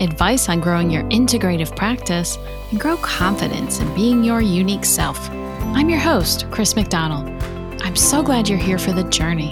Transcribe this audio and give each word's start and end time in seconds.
advice 0.00 0.48
on 0.48 0.60
growing 0.60 0.90
your 0.90 1.04
integrative 1.04 1.74
practice, 1.76 2.38
and 2.70 2.80
grow 2.80 2.96
confidence 2.98 3.80
in 3.80 3.94
being 3.94 4.22
your 4.22 4.40
unique 4.40 4.84
self. 4.84 5.30
I'm 5.30 5.88
your 5.88 5.98
host, 5.98 6.46
Chris 6.50 6.76
McDonald. 6.76 7.28
I'm 7.82 7.96
so 7.96 8.22
glad 8.22 8.48
you're 8.48 8.58
here 8.58 8.78
for 8.78 8.92
the 8.92 9.04
journey. 9.04 9.50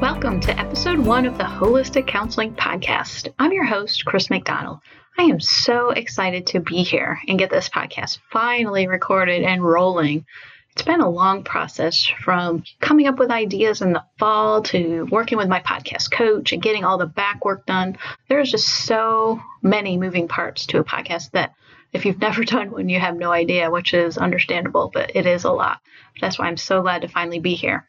Welcome 0.00 0.40
to 0.40 0.58
episode 0.58 0.98
one 0.98 1.26
of 1.26 1.38
the 1.38 1.44
Holistic 1.44 2.06
Counseling 2.06 2.54
Podcast. 2.54 3.32
I'm 3.38 3.52
your 3.52 3.64
host, 3.64 4.04
Chris 4.04 4.30
McDonald. 4.30 4.80
I 5.18 5.24
am 5.24 5.40
so 5.40 5.90
excited 5.90 6.46
to 6.48 6.60
be 6.60 6.82
here 6.82 7.20
and 7.28 7.38
get 7.38 7.50
this 7.50 7.68
podcast 7.68 8.18
finally 8.30 8.86
recorded 8.86 9.42
and 9.42 9.62
rolling. 9.62 10.24
It's 10.72 10.82
been 10.82 11.00
a 11.00 11.10
long 11.10 11.42
process 11.42 12.06
from 12.06 12.62
coming 12.80 13.08
up 13.08 13.18
with 13.18 13.30
ideas 13.30 13.82
in 13.82 13.92
the 13.92 14.04
fall 14.18 14.62
to 14.62 15.06
working 15.10 15.36
with 15.36 15.48
my 15.48 15.60
podcast 15.60 16.10
coach 16.10 16.52
and 16.52 16.62
getting 16.62 16.84
all 16.84 16.96
the 16.96 17.06
back 17.06 17.44
work 17.44 17.66
done. 17.66 17.98
There's 18.28 18.50
just 18.50 18.68
so 18.68 19.40
many 19.62 19.98
moving 19.98 20.28
parts 20.28 20.66
to 20.66 20.78
a 20.78 20.84
podcast 20.84 21.32
that 21.32 21.54
if 21.92 22.06
you've 22.06 22.20
never 22.20 22.44
done 22.44 22.70
one, 22.70 22.88
you 22.88 23.00
have 23.00 23.16
no 23.16 23.32
idea, 23.32 23.70
which 23.70 23.94
is 23.94 24.16
understandable, 24.16 24.90
but 24.94 25.16
it 25.16 25.26
is 25.26 25.44
a 25.44 25.50
lot. 25.50 25.80
That's 26.20 26.38
why 26.38 26.46
I'm 26.46 26.56
so 26.56 26.82
glad 26.82 27.02
to 27.02 27.08
finally 27.08 27.40
be 27.40 27.54
here. 27.54 27.88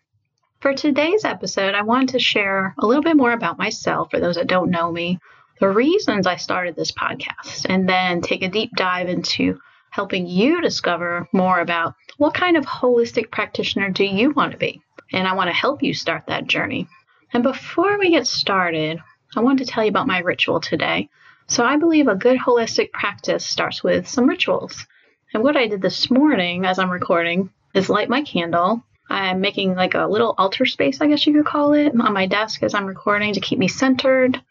For 0.60 0.74
today's 0.74 1.24
episode, 1.24 1.76
I 1.76 1.84
wanted 1.84 2.10
to 2.10 2.20
share 2.20 2.76
a 2.80 2.86
little 2.86 3.04
bit 3.04 3.16
more 3.16 3.32
about 3.32 3.58
myself 3.58 4.12
for 4.12 4.20
those 4.20 4.36
that 4.36 4.48
don't 4.48 4.70
know 4.70 4.92
me, 4.92 5.20
the 5.60 5.70
reasons 5.70 6.26
I 6.26 6.36
started 6.36 6.76
this 6.76 6.92
podcast, 6.92 7.68
and 7.70 7.88
then 7.88 8.22
take 8.22 8.42
a 8.44 8.50
deep 8.50 8.72
dive 8.76 9.08
into 9.08 9.60
helping 9.92 10.26
you 10.26 10.62
discover 10.62 11.28
more 11.32 11.60
about 11.60 11.94
what 12.18 12.34
kind 12.34 12.58
of 12.58 12.66
holistic 12.66 13.30
practitioner 13.30 13.90
do 13.90 14.04
you 14.04 14.32
want 14.32 14.54
to 14.54 14.58
be. 14.58 14.82
And 15.14 15.28
I 15.28 15.36
want 15.36 15.50
to 15.50 15.54
help 15.54 15.84
you 15.84 15.94
start 15.94 16.24
that 16.28 16.48
journey. 16.48 16.88
And 17.34 17.44
before 17.44 18.00
we 18.00 18.10
get 18.10 18.26
started, 18.26 19.00
I 19.36 19.42
want 19.42 19.60
to 19.60 19.66
tell 19.66 19.84
you 19.84 19.90
about 19.90 20.08
my 20.08 20.20
ritual 20.20 20.60
today. 20.60 21.10
So 21.48 21.66
I 21.66 21.76
believe 21.76 22.08
a 22.08 22.16
good 22.16 22.40
holistic 22.40 22.92
practice 22.92 23.46
starts 23.46 23.84
with 23.84 24.08
some 24.08 24.28
rituals. 24.28 24.88
And 25.34 25.44
what 25.44 25.58
I 25.58 25.68
did 25.68 25.82
this 25.82 26.10
morning 26.10 26.66
as 26.66 26.80
I'm 26.80 26.90
recording 26.90 27.50
is 27.74 27.90
light 27.90 28.10
my 28.10 28.22
candle. 28.22 28.84
I'm 29.10 29.42
making 29.42 29.76
like 29.76 29.94
a 29.94 30.08
little 30.08 30.36
altar 30.38 30.66
space, 30.66 31.02
I 31.02 31.08
guess 31.08 31.28
you 31.28 31.34
could 31.34 31.46
call 31.46 31.74
it, 31.74 31.92
on 32.00 32.14
my 32.14 32.28
desk 32.28 32.64
as 32.64 32.74
I'm 32.74 32.86
recording 32.86 33.34
to 33.34 33.42
keep 33.42 33.60
me 33.60 33.68
centered, 33.68 34.42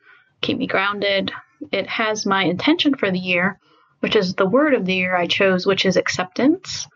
keep 0.43 0.59
me 0.59 0.67
grounded. 0.67 1.33
It 1.73 1.87
has 1.87 2.27
my 2.27 2.45
intention 2.45 2.95
for 2.95 3.11
the 3.11 3.19
year, 3.19 3.59
which 4.01 4.17
is 4.17 4.35
the 4.35 4.47
word 4.47 4.75
of 4.75 4.85
the 4.85 4.95
year 4.95 5.15
I 5.15 5.27
chose, 5.27 5.67
which 5.67 5.87
is 5.87 5.97
acceptance. 5.97 6.87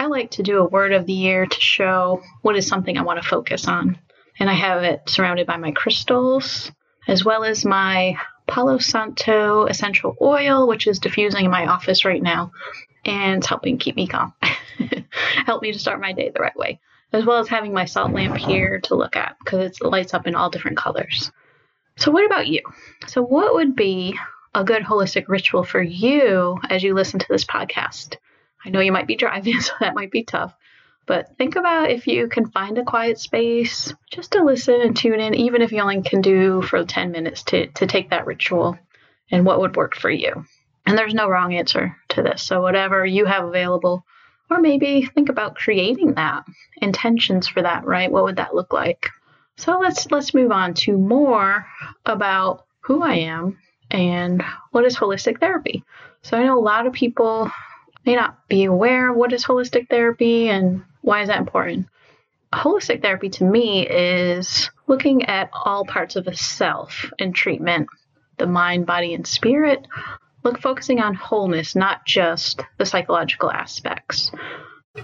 I 0.00 0.06
like 0.06 0.32
to 0.32 0.42
do 0.42 0.58
a 0.58 0.68
word 0.68 0.92
of 0.92 1.06
the 1.06 1.12
year 1.12 1.46
to 1.46 1.60
show 1.60 2.22
what 2.42 2.56
is 2.56 2.66
something 2.66 2.96
I 2.96 3.02
want 3.02 3.22
to 3.22 3.28
focus 3.28 3.68
on. 3.68 3.98
And 4.38 4.50
I 4.50 4.54
have 4.54 4.82
it 4.82 5.08
surrounded 5.08 5.46
by 5.46 5.58
my 5.58 5.72
crystals, 5.72 6.72
as 7.06 7.24
well 7.24 7.44
as 7.44 7.64
my 7.64 8.16
Palo 8.46 8.78
Santo 8.78 9.66
essential 9.66 10.16
oil, 10.20 10.66
which 10.66 10.86
is 10.86 10.98
diffusing 10.98 11.44
in 11.44 11.50
my 11.50 11.66
office 11.66 12.04
right 12.04 12.22
now 12.22 12.52
and 13.04 13.38
it's 13.38 13.46
helping 13.46 13.78
keep 13.78 13.96
me 13.96 14.06
calm. 14.06 14.32
Help 15.46 15.62
me 15.62 15.72
to 15.72 15.78
start 15.78 16.00
my 16.00 16.12
day 16.12 16.30
the 16.30 16.40
right 16.40 16.56
way, 16.56 16.80
as 17.12 17.24
well 17.24 17.38
as 17.38 17.48
having 17.48 17.72
my 17.72 17.84
salt 17.84 18.12
lamp 18.12 18.36
here 18.36 18.80
to 18.80 18.94
look 18.94 19.16
at 19.16 19.36
because 19.44 19.78
it 19.80 19.86
lights 19.86 20.14
up 20.14 20.26
in 20.26 20.34
all 20.34 20.50
different 20.50 20.76
colors. 20.76 21.32
So, 21.96 22.10
what 22.10 22.24
about 22.24 22.46
you? 22.46 22.62
So, 23.06 23.22
what 23.22 23.54
would 23.54 23.76
be 23.76 24.18
a 24.54 24.64
good 24.64 24.82
holistic 24.82 25.24
ritual 25.28 25.64
for 25.64 25.82
you 25.82 26.58
as 26.68 26.82
you 26.82 26.94
listen 26.94 27.18
to 27.20 27.28
this 27.28 27.44
podcast. 27.44 28.16
I 28.64 28.70
know 28.70 28.80
you 28.80 28.92
might 28.92 29.06
be 29.06 29.16
driving, 29.16 29.60
so 29.60 29.72
that 29.80 29.94
might 29.94 30.10
be 30.10 30.24
tough. 30.24 30.54
But 31.06 31.36
think 31.36 31.56
about 31.56 31.90
if 31.90 32.06
you 32.06 32.28
can 32.28 32.50
find 32.50 32.78
a 32.78 32.84
quiet 32.84 33.18
space 33.18 33.92
just 34.10 34.32
to 34.32 34.44
listen 34.44 34.80
and 34.80 34.96
tune 34.96 35.20
in, 35.20 35.34
even 35.34 35.60
if 35.60 35.72
you 35.72 35.80
only 35.80 36.00
can 36.02 36.20
do 36.20 36.62
for 36.62 36.84
10 36.84 37.10
minutes 37.10 37.42
to, 37.44 37.66
to 37.68 37.86
take 37.86 38.10
that 38.10 38.26
ritual 38.26 38.78
and 39.30 39.44
what 39.44 39.60
would 39.60 39.74
work 39.74 39.96
for 39.96 40.10
you. 40.10 40.44
And 40.86 40.96
there's 40.96 41.14
no 41.14 41.28
wrong 41.28 41.54
answer 41.54 41.96
to 42.10 42.22
this. 42.22 42.42
So, 42.42 42.62
whatever 42.62 43.04
you 43.04 43.24
have 43.24 43.44
available, 43.44 44.04
or 44.50 44.60
maybe 44.60 45.06
think 45.06 45.28
about 45.28 45.56
creating 45.56 46.14
that 46.14 46.44
intentions 46.80 47.48
for 47.48 47.62
that, 47.62 47.84
right? 47.84 48.10
What 48.10 48.24
would 48.24 48.36
that 48.36 48.54
look 48.54 48.72
like? 48.72 49.08
So 49.56 49.78
let's 49.78 50.10
let's 50.10 50.34
move 50.34 50.50
on 50.50 50.74
to 50.74 50.96
more 50.96 51.66
about 52.04 52.66
who 52.80 53.02
I 53.02 53.14
am 53.14 53.58
and 53.92 54.42
what 54.70 54.84
is 54.84 54.96
holistic 54.96 55.38
therapy. 55.38 55.84
So 56.22 56.36
I 56.36 56.44
know 56.44 56.58
a 56.58 56.60
lot 56.60 56.86
of 56.86 56.92
people 56.92 57.50
may 58.04 58.16
not 58.16 58.48
be 58.48 58.64
aware 58.64 59.10
of 59.10 59.16
what 59.16 59.32
is 59.32 59.44
holistic 59.44 59.88
therapy 59.88 60.48
and 60.48 60.82
why 61.02 61.22
is 61.22 61.28
that 61.28 61.38
important. 61.38 61.86
Holistic 62.52 63.02
therapy 63.02 63.28
to 63.30 63.44
me 63.44 63.86
is 63.86 64.70
looking 64.86 65.24
at 65.26 65.50
all 65.52 65.84
parts 65.84 66.16
of 66.16 66.24
the 66.24 66.34
self 66.34 67.10
in 67.18 67.32
treatment, 67.32 67.88
the 68.38 68.46
mind, 68.46 68.86
body, 68.86 69.14
and 69.14 69.26
spirit. 69.26 69.86
Look 70.42 70.60
focusing 70.60 71.00
on 71.00 71.14
wholeness, 71.14 71.76
not 71.76 72.04
just 72.04 72.62
the 72.78 72.86
psychological 72.86 73.50
aspects. 73.50 74.32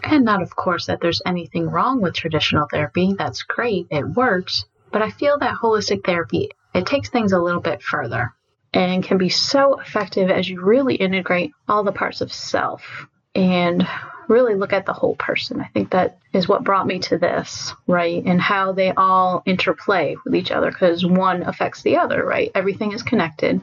And 0.02 0.24
not, 0.24 0.42
of 0.42 0.54
course, 0.56 0.86
that 0.86 1.00
there's 1.00 1.22
anything 1.24 1.70
wrong 1.70 2.02
with 2.02 2.14
traditional 2.14 2.66
therapy. 2.70 3.14
That's 3.16 3.42
great, 3.42 3.86
it 3.90 4.06
works. 4.06 4.64
But 4.90 5.02
I 5.02 5.10
feel 5.10 5.38
that 5.38 5.56
holistic 5.56 6.04
therapy 6.04 6.50
it 6.74 6.86
takes 6.86 7.08
things 7.08 7.32
a 7.32 7.40
little 7.40 7.60
bit 7.60 7.82
further 7.82 8.34
and 8.72 9.02
can 9.02 9.18
be 9.18 9.28
so 9.28 9.80
effective 9.80 10.30
as 10.30 10.48
you 10.48 10.60
really 10.60 10.94
integrate 10.94 11.52
all 11.68 11.84
the 11.84 11.92
parts 11.92 12.20
of 12.20 12.32
self 12.32 13.06
and 13.34 13.86
really 14.28 14.54
look 14.54 14.72
at 14.72 14.84
the 14.84 14.92
whole 14.92 15.16
person. 15.16 15.60
I 15.60 15.68
think 15.68 15.90
that 15.90 16.18
is 16.32 16.48
what 16.48 16.64
brought 16.64 16.86
me 16.86 16.98
to 17.00 17.18
this, 17.18 17.72
right? 17.86 18.22
And 18.24 18.40
how 18.40 18.72
they 18.72 18.92
all 18.92 19.42
interplay 19.46 20.16
with 20.24 20.34
each 20.34 20.50
other 20.50 20.70
because 20.70 21.04
one 21.04 21.42
affects 21.42 21.82
the 21.82 21.96
other, 21.96 22.24
right? 22.24 22.50
Everything 22.54 22.92
is 22.92 23.02
connected. 23.02 23.60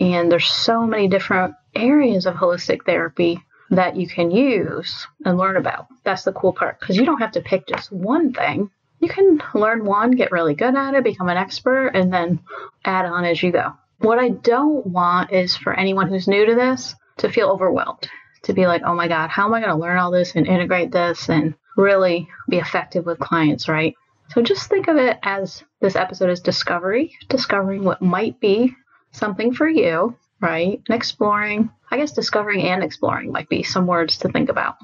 And 0.00 0.30
there's 0.30 0.48
so 0.48 0.84
many 0.84 1.08
different 1.08 1.54
areas 1.74 2.26
of 2.26 2.34
holistic 2.34 2.84
therapy 2.84 3.40
that 3.70 3.96
you 3.96 4.08
can 4.08 4.32
use 4.32 5.06
and 5.24 5.38
learn 5.38 5.56
about. 5.56 5.86
That's 6.02 6.24
the 6.24 6.32
cool 6.32 6.52
part 6.52 6.80
because 6.80 6.96
you 6.96 7.04
don't 7.04 7.20
have 7.20 7.32
to 7.32 7.40
pick 7.40 7.68
just 7.68 7.92
one 7.92 8.32
thing. 8.32 8.70
You 8.98 9.08
can 9.08 9.40
learn 9.54 9.84
one, 9.84 10.10
get 10.10 10.32
really 10.32 10.54
good 10.54 10.74
at 10.74 10.94
it, 10.94 11.04
become 11.04 11.28
an 11.28 11.36
expert, 11.36 11.92
and 11.94 12.12
then 12.12 12.40
add 12.84 13.06
on 13.06 13.24
as 13.24 13.42
you 13.42 13.52
go. 13.52 13.72
What 14.00 14.18
I 14.18 14.30
don't 14.30 14.86
want 14.86 15.30
is 15.30 15.56
for 15.56 15.74
anyone 15.74 16.08
who's 16.08 16.26
new 16.26 16.46
to 16.46 16.54
this 16.54 16.94
to 17.18 17.30
feel 17.30 17.50
overwhelmed, 17.50 18.08
to 18.44 18.54
be 18.54 18.66
like, 18.66 18.80
oh 18.84 18.94
my 18.94 19.08
God, 19.08 19.28
how 19.28 19.44
am 19.44 19.52
I 19.52 19.60
going 19.60 19.72
to 19.72 19.78
learn 19.78 19.98
all 19.98 20.10
this 20.10 20.34
and 20.34 20.46
integrate 20.46 20.90
this 20.90 21.28
and 21.28 21.54
really 21.76 22.26
be 22.48 22.56
effective 22.56 23.04
with 23.04 23.18
clients, 23.18 23.68
right? 23.68 23.94
So 24.30 24.40
just 24.40 24.70
think 24.70 24.88
of 24.88 24.96
it 24.96 25.18
as 25.22 25.62
this 25.80 25.96
episode 25.96 26.30
is 26.30 26.40
discovery, 26.40 27.14
discovering 27.28 27.84
what 27.84 28.00
might 28.00 28.40
be 28.40 28.74
something 29.12 29.52
for 29.52 29.68
you, 29.68 30.16
right? 30.40 30.80
And 30.88 30.96
exploring, 30.96 31.70
I 31.90 31.98
guess 31.98 32.12
discovering 32.12 32.62
and 32.62 32.82
exploring 32.82 33.32
might 33.32 33.50
be 33.50 33.64
some 33.64 33.86
words 33.86 34.16
to 34.18 34.30
think 34.30 34.48
about. 34.48 34.76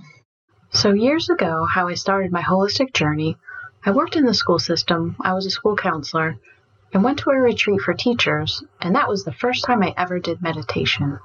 So, 0.73 0.93
years 0.93 1.31
ago, 1.31 1.65
how 1.65 1.89
I 1.89 1.95
started 1.95 2.33
my 2.33 2.43
holistic 2.43 2.93
journey, 2.93 3.39
I 3.83 3.93
worked 3.93 4.17
in 4.17 4.27
the 4.27 4.35
school 4.35 4.59
system, 4.59 5.17
I 5.23 5.33
was 5.33 5.47
a 5.47 5.51
school 5.51 5.77
counselor, 5.77 6.37
and 6.97 7.05
went 7.05 7.19
to 7.19 7.29
a 7.29 7.39
retreat 7.39 7.83
for 7.83 7.93
teachers, 7.93 8.65
and 8.81 8.95
that 8.95 9.07
was 9.07 9.23
the 9.23 9.33
first 9.33 9.67
time 9.67 9.83
I 9.83 9.93
ever 9.99 10.19
did 10.19 10.41
meditation. 10.41 11.19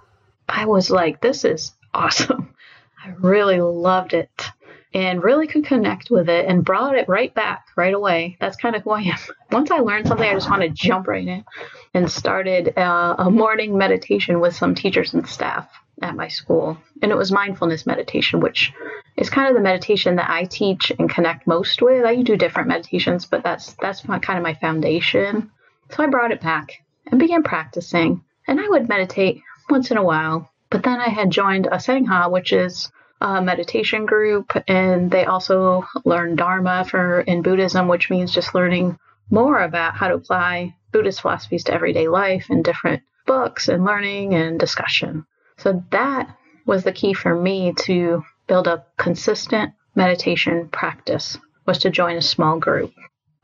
I 0.49 0.65
was 0.65 0.91
like, 0.91 1.21
this 1.21 1.45
is 1.45 1.71
awesome. 1.93 2.53
I 3.05 3.13
really 3.19 3.62
loved 3.62 4.13
it 4.13 4.51
and 4.94 5.23
really 5.23 5.47
could 5.47 5.63
connect 5.63 6.12
with 6.12 6.27
it 6.27 6.45
and 6.45 6.65
brought 6.65 6.97
it 6.97 7.07
right 7.07 7.33
back 7.33 7.68
right 7.77 7.94
away. 7.94 8.35
That's 8.41 8.57
kind 8.57 8.75
of 8.75 8.83
who 8.83 8.89
I 8.89 9.03
am. 9.03 9.18
Once 9.53 9.71
I 9.71 9.77
learned 9.77 10.09
something, 10.09 10.27
I 10.27 10.33
just 10.33 10.50
want 10.50 10.62
to 10.62 10.68
jump 10.68 11.07
right 11.07 11.25
in 11.25 11.45
and 11.94 12.12
started 12.12 12.77
uh, 12.77 13.15
a 13.17 13.31
morning 13.31 13.77
meditation 13.77 14.41
with 14.41 14.53
some 14.53 14.75
teachers 14.75 15.13
and 15.13 15.25
staff 15.25 15.69
at 16.01 16.17
my 16.17 16.27
school. 16.27 16.77
And 17.01 17.13
it 17.13 17.17
was 17.17 17.31
mindfulness 17.31 17.85
meditation, 17.85 18.41
which 18.41 18.74
is 19.15 19.29
kind 19.29 19.47
of 19.47 19.53
the 19.53 19.62
meditation 19.62 20.17
that 20.17 20.29
I 20.29 20.44
teach 20.44 20.91
and 21.00 21.09
connect 21.09 21.47
most 21.47 21.81
with. 21.81 22.03
I 22.03 22.21
do 22.24 22.35
different 22.35 22.67
meditations, 22.67 23.25
but 23.25 23.41
that's 23.41 23.71
that's 23.75 24.06
my, 24.06 24.19
kind 24.19 24.38
of 24.38 24.44
my 24.44 24.56
foundation. 24.56 25.50
So 25.95 26.03
I 26.03 26.07
brought 26.07 26.31
it 26.31 26.41
back 26.41 26.83
and 27.07 27.19
began 27.19 27.43
practicing. 27.43 28.23
And 28.47 28.59
I 28.59 28.67
would 28.69 28.89
meditate 28.89 29.41
once 29.69 29.91
in 29.91 29.97
a 29.97 30.03
while. 30.03 30.49
But 30.69 30.83
then 30.83 30.99
I 30.99 31.09
had 31.09 31.29
joined 31.29 31.67
a 31.67 31.77
Sangha, 31.77 32.31
which 32.31 32.53
is 32.53 32.89
a 33.19 33.41
meditation 33.41 34.05
group, 34.05 34.51
and 34.67 35.11
they 35.11 35.25
also 35.25 35.85
learn 36.05 36.35
Dharma 36.35 36.85
for 36.85 37.21
in 37.21 37.41
Buddhism, 37.41 37.88
which 37.88 38.09
means 38.09 38.33
just 38.33 38.55
learning 38.55 38.97
more 39.29 39.61
about 39.61 39.95
how 39.95 40.07
to 40.07 40.15
apply 40.15 40.75
Buddhist 40.91 41.21
philosophies 41.21 41.65
to 41.65 41.73
everyday 41.73 42.07
life 42.07 42.49
in 42.49 42.63
different 42.63 43.03
books 43.25 43.67
and 43.67 43.85
learning 43.85 44.33
and 44.33 44.59
discussion. 44.59 45.25
So 45.57 45.83
that 45.91 46.35
was 46.65 46.83
the 46.83 46.91
key 46.91 47.13
for 47.13 47.35
me 47.35 47.73
to 47.83 48.23
build 48.47 48.67
a 48.67 48.85
consistent 48.97 49.73
meditation 49.95 50.69
practice 50.69 51.38
was 51.65 51.79
to 51.79 51.89
join 51.89 52.17
a 52.17 52.21
small 52.21 52.59
group. 52.59 52.93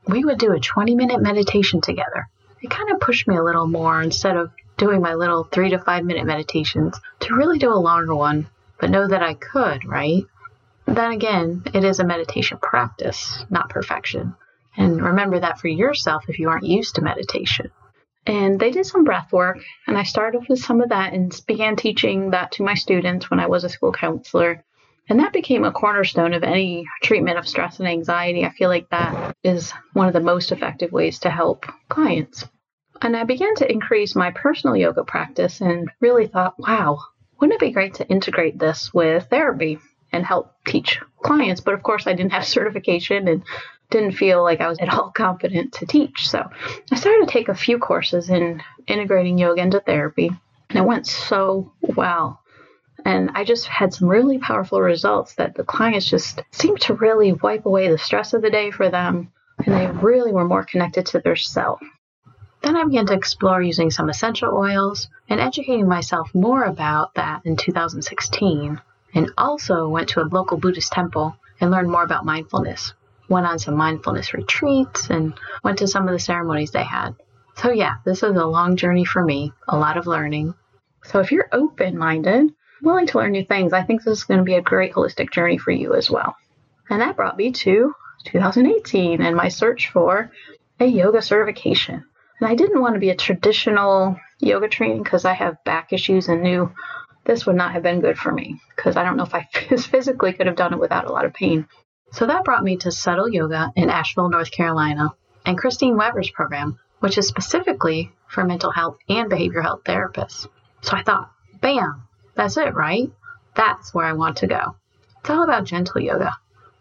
We 0.06 0.24
would 0.24 0.38
do 0.38 0.52
a 0.52 0.60
20 0.60 0.94
minute 0.94 1.20
meditation 1.20 1.80
together. 1.80 2.26
It 2.60 2.70
kind 2.70 2.90
of 2.90 3.00
pushed 3.00 3.28
me 3.28 3.36
a 3.36 3.42
little 3.42 3.66
more 3.66 4.02
instead 4.02 4.36
of 4.36 4.50
doing 4.76 5.00
my 5.00 5.14
little 5.14 5.44
three 5.44 5.70
to 5.70 5.78
five 5.78 6.04
minute 6.04 6.26
meditations 6.26 6.98
to 7.20 7.34
really 7.34 7.58
do 7.58 7.72
a 7.72 7.74
longer 7.74 8.14
one, 8.14 8.48
but 8.80 8.90
know 8.90 9.06
that 9.06 9.22
I 9.22 9.34
could, 9.34 9.84
right? 9.84 10.24
Then 10.86 11.12
again, 11.12 11.64
it 11.74 11.84
is 11.84 12.00
a 12.00 12.04
meditation 12.04 12.58
practice, 12.58 13.44
not 13.50 13.68
perfection. 13.68 14.34
And 14.76 15.02
remember 15.02 15.40
that 15.40 15.58
for 15.58 15.68
yourself 15.68 16.24
if 16.28 16.38
you 16.38 16.48
aren't 16.48 16.64
used 16.64 16.94
to 16.94 17.02
meditation. 17.02 17.70
And 18.26 18.60
they 18.60 18.70
did 18.70 18.86
some 18.86 19.04
breath 19.04 19.32
work, 19.32 19.58
and 19.86 19.96
I 19.98 20.02
started 20.02 20.48
with 20.48 20.60
some 20.60 20.80
of 20.80 20.90
that 20.90 21.12
and 21.12 21.34
began 21.46 21.76
teaching 21.76 22.30
that 22.30 22.52
to 22.52 22.62
my 22.62 22.74
students 22.74 23.30
when 23.30 23.40
I 23.40 23.46
was 23.46 23.64
a 23.64 23.68
school 23.68 23.92
counselor. 23.92 24.64
And 25.08 25.20
that 25.20 25.32
became 25.32 25.64
a 25.64 25.72
cornerstone 25.72 26.34
of 26.34 26.42
any 26.42 26.86
treatment 27.02 27.38
of 27.38 27.48
stress 27.48 27.78
and 27.78 27.88
anxiety. 27.88 28.44
I 28.44 28.50
feel 28.50 28.68
like 28.68 28.90
that 28.90 29.34
is 29.42 29.72
one 29.94 30.06
of 30.06 30.12
the 30.12 30.20
most 30.20 30.52
effective 30.52 30.92
ways 30.92 31.18
to 31.20 31.30
help 31.30 31.64
clients. 31.88 32.44
And 33.00 33.16
I 33.16 33.24
began 33.24 33.54
to 33.56 33.70
increase 33.70 34.14
my 34.14 34.30
personal 34.32 34.76
yoga 34.76 35.04
practice 35.04 35.60
and 35.60 35.90
really 36.00 36.26
thought, 36.26 36.58
wow, 36.58 36.98
wouldn't 37.40 37.54
it 37.54 37.64
be 37.64 37.72
great 37.72 37.94
to 37.94 38.08
integrate 38.08 38.58
this 38.58 38.92
with 38.92 39.28
therapy 39.30 39.78
and 40.12 40.26
help 40.26 40.52
teach 40.66 41.00
clients? 41.22 41.60
But 41.60 41.74
of 41.74 41.82
course, 41.82 42.06
I 42.06 42.12
didn't 42.12 42.32
have 42.32 42.46
certification 42.46 43.28
and 43.28 43.42
didn't 43.90 44.12
feel 44.12 44.42
like 44.42 44.60
I 44.60 44.68
was 44.68 44.78
at 44.78 44.92
all 44.92 45.10
confident 45.10 45.72
to 45.74 45.86
teach. 45.86 46.28
So 46.28 46.46
I 46.90 46.96
started 46.96 47.26
to 47.26 47.32
take 47.32 47.48
a 47.48 47.54
few 47.54 47.78
courses 47.78 48.28
in 48.28 48.62
integrating 48.86 49.38
yoga 49.38 49.62
into 49.62 49.80
therapy, 49.80 50.30
and 50.68 50.78
it 50.78 50.84
went 50.84 51.06
so 51.06 51.72
well. 51.80 52.40
And 53.04 53.30
I 53.34 53.44
just 53.44 53.66
had 53.66 53.94
some 53.94 54.08
really 54.08 54.38
powerful 54.38 54.80
results 54.80 55.34
that 55.34 55.54
the 55.54 55.64
clients 55.64 56.08
just 56.08 56.42
seemed 56.50 56.80
to 56.82 56.94
really 56.94 57.32
wipe 57.32 57.64
away 57.64 57.88
the 57.88 57.98
stress 57.98 58.34
of 58.34 58.42
the 58.42 58.50
day 58.50 58.70
for 58.70 58.90
them, 58.90 59.32
and 59.64 59.74
they 59.74 59.86
really 59.86 60.32
were 60.32 60.44
more 60.44 60.64
connected 60.64 61.06
to 61.06 61.20
their 61.20 61.36
self. 61.36 61.80
Then 62.62 62.76
I 62.76 62.84
began 62.84 63.06
to 63.06 63.14
explore 63.14 63.62
using 63.62 63.90
some 63.90 64.10
essential 64.10 64.52
oils 64.52 65.08
and 65.28 65.40
educating 65.40 65.86
myself 65.86 66.34
more 66.34 66.64
about 66.64 67.14
that 67.14 67.42
in 67.44 67.56
2016, 67.56 68.80
and 69.14 69.30
also 69.38 69.88
went 69.88 70.08
to 70.10 70.22
a 70.22 70.28
local 70.28 70.58
Buddhist 70.58 70.92
temple 70.92 71.36
and 71.60 71.70
learned 71.70 71.90
more 71.90 72.02
about 72.02 72.24
mindfulness. 72.24 72.94
Went 73.28 73.46
on 73.46 73.58
some 73.58 73.76
mindfulness 73.76 74.34
retreats 74.34 75.08
and 75.10 75.34
went 75.62 75.78
to 75.78 75.86
some 75.86 76.08
of 76.08 76.12
the 76.12 76.18
ceremonies 76.18 76.72
they 76.72 76.82
had. 76.82 77.14
So, 77.56 77.70
yeah, 77.70 77.96
this 78.04 78.22
is 78.22 78.36
a 78.36 78.46
long 78.46 78.76
journey 78.76 79.04
for 79.04 79.24
me, 79.24 79.52
a 79.68 79.78
lot 79.78 79.96
of 79.96 80.06
learning. 80.06 80.54
So, 81.04 81.20
if 81.20 81.30
you're 81.30 81.48
open 81.52 81.96
minded, 81.96 82.54
willing 82.82 83.06
to 83.08 83.18
learn 83.18 83.32
new 83.32 83.44
things, 83.44 83.72
I 83.72 83.82
think 83.82 84.02
this 84.02 84.18
is 84.18 84.24
going 84.24 84.38
to 84.38 84.44
be 84.44 84.54
a 84.54 84.62
great 84.62 84.92
holistic 84.92 85.32
journey 85.32 85.58
for 85.58 85.70
you 85.70 85.94
as 85.94 86.10
well. 86.10 86.36
And 86.90 87.00
that 87.00 87.16
brought 87.16 87.36
me 87.36 87.52
to 87.52 87.94
2018 88.24 89.22
and 89.22 89.36
my 89.36 89.48
search 89.48 89.90
for 89.90 90.30
a 90.80 90.86
yoga 90.86 91.22
certification. 91.22 92.04
And 92.40 92.48
I 92.48 92.54
didn't 92.54 92.80
want 92.80 92.94
to 92.94 93.00
be 93.00 93.10
a 93.10 93.16
traditional 93.16 94.18
yoga 94.40 94.68
training 94.68 95.02
because 95.02 95.24
I 95.24 95.34
have 95.34 95.62
back 95.64 95.92
issues 95.92 96.28
and 96.28 96.42
knew 96.42 96.72
this 97.24 97.44
would 97.46 97.56
not 97.56 97.72
have 97.72 97.82
been 97.82 98.00
good 98.00 98.18
for 98.18 98.32
me 98.32 98.60
because 98.74 98.96
I 98.96 99.04
don't 99.04 99.16
know 99.16 99.24
if 99.24 99.34
I 99.34 99.48
physically 99.76 100.32
could 100.32 100.46
have 100.46 100.56
done 100.56 100.72
it 100.72 100.80
without 100.80 101.06
a 101.06 101.12
lot 101.12 101.24
of 101.24 101.34
pain. 101.34 101.66
So 102.12 102.26
that 102.26 102.44
brought 102.44 102.64
me 102.64 102.78
to 102.78 102.90
Subtle 102.90 103.28
Yoga 103.28 103.72
in 103.76 103.90
Asheville, 103.90 104.30
North 104.30 104.50
Carolina, 104.50 105.14
and 105.44 105.58
Kristine 105.58 105.96
Weber's 105.96 106.30
program, 106.30 106.78
which 107.00 107.18
is 107.18 107.28
specifically 107.28 108.12
for 108.28 108.44
mental 108.44 108.70
health 108.70 108.96
and 109.08 109.30
behavioral 109.30 109.62
health 109.62 109.84
therapists. 109.84 110.46
So 110.80 110.96
I 110.96 111.02
thought, 111.02 111.30
bam, 111.60 112.07
that's 112.38 112.56
it, 112.56 112.72
right? 112.72 113.10
That's 113.56 113.92
where 113.92 114.06
I 114.06 114.12
want 114.12 114.38
to 114.38 114.46
go. 114.46 114.76
It's 115.20 115.28
all 115.28 115.42
about 115.42 115.64
gentle 115.64 116.00
yoga. 116.00 116.36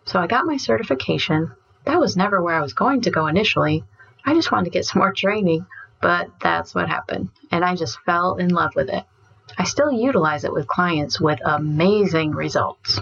So 0.05 0.19
I 0.19 0.27
got 0.27 0.45
my 0.45 0.57
certification. 0.57 1.51
That 1.85 1.99
was 1.99 2.15
never 2.15 2.41
where 2.41 2.53
I 2.53 2.61
was 2.61 2.73
going 2.73 3.01
to 3.01 3.11
go 3.11 3.25
initially. 3.25 3.83
I 4.23 4.35
just 4.35 4.51
wanted 4.51 4.65
to 4.65 4.69
get 4.69 4.85
some 4.85 4.99
more 4.99 5.13
training, 5.13 5.65
but 5.99 6.29
that's 6.39 6.75
what 6.75 6.87
happened. 6.87 7.29
And 7.49 7.65
I 7.65 7.75
just 7.75 7.99
fell 8.05 8.35
in 8.35 8.49
love 8.49 8.75
with 8.75 8.89
it. 8.89 9.03
I 9.57 9.63
still 9.63 9.91
utilize 9.91 10.43
it 10.43 10.53
with 10.53 10.67
clients 10.67 11.19
with 11.19 11.39
amazing 11.43 12.31
results. 12.31 13.01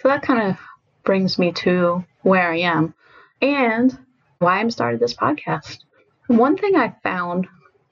So 0.00 0.08
that 0.08 0.22
kind 0.22 0.50
of 0.50 0.58
brings 1.04 1.38
me 1.38 1.52
to 1.52 2.04
where 2.20 2.52
I 2.52 2.58
am 2.58 2.92
and 3.40 3.98
why 4.40 4.58
I'm 4.58 4.70
started 4.70 5.00
this 5.00 5.14
podcast. 5.14 5.78
One 6.26 6.58
thing 6.58 6.76
I 6.76 6.94
found 7.02 7.46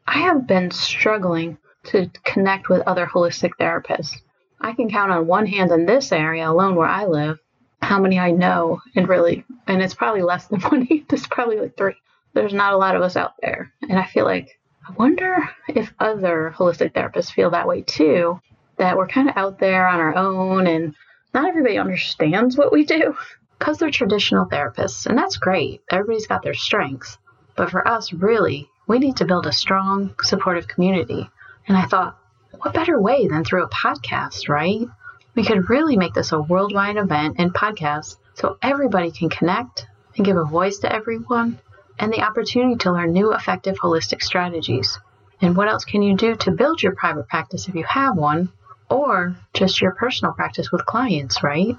I 0.06 0.19
have 0.19 0.46
been 0.46 0.70
struggling 0.70 1.56
to 1.86 2.10
connect 2.24 2.68
with 2.68 2.82
other 2.86 3.06
holistic 3.06 3.50
therapists. 3.60 4.16
I 4.60 4.72
can 4.72 4.90
count 4.90 5.12
on 5.12 5.26
one 5.26 5.46
hand 5.46 5.70
in 5.70 5.86
this 5.86 6.12
area 6.12 6.50
alone 6.50 6.76
where 6.76 6.88
I 6.88 7.06
live 7.06 7.38
how 7.82 8.00
many 8.00 8.18
I 8.18 8.30
know 8.30 8.80
and 8.94 9.08
really 9.08 9.44
and 9.66 9.82
it's 9.82 9.94
probably 9.94 10.22
less 10.22 10.46
than 10.46 10.60
one 10.72 10.82
hand, 10.86 11.06
it's 11.12 11.26
probably 11.26 11.60
like 11.60 11.76
three. 11.76 11.96
There's 12.34 12.54
not 12.54 12.72
a 12.72 12.78
lot 12.78 12.96
of 12.96 13.02
us 13.02 13.16
out 13.16 13.34
there. 13.40 13.72
And 13.82 13.98
I 13.98 14.04
feel 14.06 14.24
like 14.24 14.58
I 14.88 14.92
wonder 14.92 15.48
if 15.68 15.92
other 15.98 16.54
holistic 16.56 16.92
therapists 16.92 17.32
feel 17.32 17.50
that 17.50 17.68
way 17.68 17.82
too, 17.82 18.40
that 18.76 18.96
we're 18.96 19.08
kind 19.08 19.28
of 19.28 19.36
out 19.36 19.58
there 19.58 19.86
on 19.86 20.00
our 20.00 20.14
own 20.16 20.66
and 20.66 20.94
not 21.34 21.48
everybody 21.48 21.78
understands 21.78 22.56
what 22.56 22.72
we 22.72 22.84
do 22.84 23.14
because 23.58 23.78
they're 23.78 23.90
traditional 23.90 24.46
therapists, 24.46 25.06
and 25.06 25.16
that's 25.16 25.36
great. 25.36 25.82
Everybody's 25.90 26.26
got 26.26 26.42
their 26.42 26.54
strengths. 26.54 27.18
But 27.56 27.70
for 27.70 27.86
us, 27.86 28.12
really, 28.12 28.68
we 28.86 28.98
need 28.98 29.16
to 29.16 29.24
build 29.24 29.46
a 29.46 29.52
strong, 29.52 30.14
supportive 30.22 30.68
community 30.68 31.28
and 31.68 31.76
I 31.76 31.86
thought, 31.86 32.18
what 32.60 32.74
better 32.74 33.00
way 33.00 33.26
than 33.26 33.44
through 33.44 33.64
a 33.64 33.70
podcast, 33.70 34.48
right? 34.48 34.86
We 35.34 35.44
could 35.44 35.68
really 35.68 35.96
make 35.96 36.14
this 36.14 36.32
a 36.32 36.40
worldwide 36.40 36.96
event 36.96 37.36
and 37.38 37.52
podcast 37.52 38.16
so 38.34 38.56
everybody 38.62 39.10
can 39.10 39.28
connect 39.28 39.86
and 40.16 40.24
give 40.24 40.36
a 40.36 40.44
voice 40.44 40.78
to 40.78 40.92
everyone 40.92 41.58
and 41.98 42.12
the 42.12 42.22
opportunity 42.22 42.76
to 42.76 42.92
learn 42.92 43.12
new 43.12 43.32
effective 43.32 43.76
holistic 43.78 44.22
strategies. 44.22 44.98
And 45.40 45.56
what 45.56 45.68
else 45.68 45.84
can 45.84 46.02
you 46.02 46.16
do 46.16 46.34
to 46.36 46.50
build 46.50 46.82
your 46.82 46.94
private 46.94 47.28
practice 47.28 47.68
if 47.68 47.74
you 47.74 47.84
have 47.84 48.16
one, 48.16 48.50
or 48.88 49.36
just 49.52 49.80
your 49.80 49.92
personal 49.92 50.32
practice 50.32 50.72
with 50.72 50.86
clients, 50.86 51.42
right? 51.42 51.76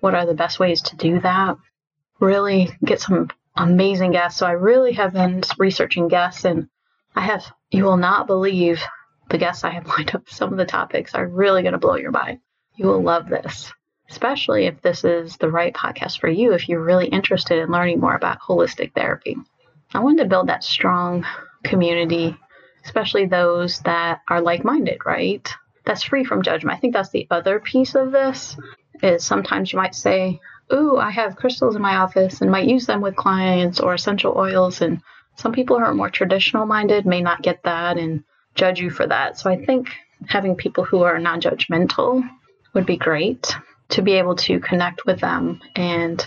What 0.00 0.14
are 0.14 0.26
the 0.26 0.34
best 0.34 0.58
ways 0.58 0.82
to 0.82 0.96
do 0.96 1.20
that? 1.20 1.56
Really 2.20 2.70
get 2.84 3.00
some 3.00 3.30
amazing 3.56 4.12
guests. 4.12 4.38
So 4.38 4.46
I 4.46 4.52
really 4.52 4.92
have 4.92 5.12
been 5.12 5.42
researching 5.58 6.08
guests 6.08 6.44
and 6.44 6.68
I 7.14 7.20
have, 7.22 7.44
you 7.70 7.84
will 7.84 7.96
not 7.96 8.26
believe 8.26 8.82
the 9.32 9.38
guests 9.38 9.64
I 9.64 9.70
have 9.70 9.86
lined 9.98 10.14
up, 10.14 10.28
some 10.28 10.52
of 10.52 10.58
the 10.58 10.64
topics 10.64 11.14
are 11.14 11.26
really 11.26 11.62
going 11.62 11.72
to 11.72 11.78
blow 11.78 11.96
your 11.96 12.12
mind. 12.12 12.38
You 12.76 12.86
will 12.86 13.02
love 13.02 13.28
this, 13.28 13.72
especially 14.08 14.66
if 14.66 14.80
this 14.80 15.04
is 15.04 15.36
the 15.38 15.50
right 15.50 15.74
podcast 15.74 16.20
for 16.20 16.28
you, 16.28 16.52
if 16.52 16.68
you're 16.68 16.84
really 16.84 17.06
interested 17.06 17.58
in 17.58 17.70
learning 17.70 17.98
more 17.98 18.14
about 18.14 18.40
holistic 18.40 18.94
therapy. 18.94 19.36
I 19.92 19.98
wanted 19.98 20.22
to 20.22 20.28
build 20.28 20.48
that 20.48 20.64
strong 20.64 21.26
community, 21.64 22.36
especially 22.84 23.26
those 23.26 23.80
that 23.80 24.20
are 24.28 24.40
like 24.40 24.64
minded, 24.64 25.04
right? 25.04 25.46
That's 25.84 26.02
free 26.02 26.24
from 26.24 26.42
judgment. 26.42 26.76
I 26.76 26.80
think 26.80 26.94
that's 26.94 27.10
the 27.10 27.26
other 27.30 27.58
piece 27.58 27.94
of 27.94 28.12
this 28.12 28.56
is 29.02 29.24
sometimes 29.24 29.72
you 29.72 29.78
might 29.78 29.94
say, 29.94 30.40
Ooh, 30.72 30.96
I 30.96 31.10
have 31.10 31.36
crystals 31.36 31.76
in 31.76 31.82
my 31.82 31.96
office 31.96 32.40
and 32.40 32.50
might 32.50 32.68
use 32.68 32.86
them 32.86 33.00
with 33.00 33.16
clients 33.16 33.80
or 33.80 33.92
essential 33.92 34.34
oils. 34.36 34.80
And 34.80 35.02
some 35.36 35.52
people 35.52 35.78
who 35.78 35.84
are 35.84 35.92
more 35.92 36.08
traditional 36.08 36.64
minded 36.64 37.04
may 37.04 37.20
not 37.20 37.42
get 37.42 37.64
that 37.64 37.98
and 37.98 38.24
judge 38.54 38.80
you 38.80 38.90
for 38.90 39.06
that. 39.06 39.38
So 39.38 39.50
I 39.50 39.64
think 39.64 39.88
having 40.28 40.56
people 40.56 40.84
who 40.84 41.02
are 41.02 41.18
non 41.18 41.40
judgmental 41.40 42.28
would 42.74 42.86
be 42.86 42.96
great 42.96 43.54
to 43.90 44.02
be 44.02 44.12
able 44.12 44.36
to 44.36 44.60
connect 44.60 45.04
with 45.04 45.20
them 45.20 45.60
and 45.76 46.26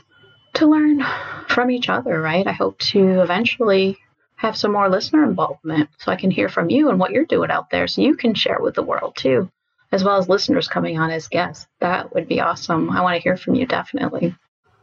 to 0.54 0.68
learn 0.68 1.04
from 1.50 1.72
each 1.72 1.90
other, 1.90 2.22
right? 2.22 2.46
I 2.48 2.52
hope 2.52 2.80
to 2.80 3.22
eventually 3.22 3.98
have 4.36 4.58
some 4.58 4.72
more 4.72 4.90
listener 4.90 5.24
involvement 5.24 5.90
so 5.98 6.12
I 6.12 6.18
can 6.18 6.32
hear 6.32 6.50
from 6.50 6.70
you 6.70 6.90
and 6.90 7.00
what 7.00 7.12
you're 7.12 7.26
doing 7.26 7.50
out 7.50 7.70
there 7.70 7.88
so 7.88 8.02
you 8.02 8.16
can 8.16 8.34
share 8.34 8.60
with 8.60 8.76
the 8.76 8.84
world 8.84 9.16
too, 9.16 9.50
as 9.92 10.04
well 10.04 10.18
as 10.18 10.30
listeners 10.30 10.68
coming 10.68 11.00
on 11.00 11.10
as 11.10 11.28
guests. 11.28 11.68
That 11.80 12.14
would 12.14 12.28
be 12.28 12.42
awesome. 12.42 12.90
I 12.90 13.02
want 13.02 13.16
to 13.16 13.22
hear 13.22 13.38
from 13.38 13.56
you 13.56 13.66
definitely. 13.66 14.36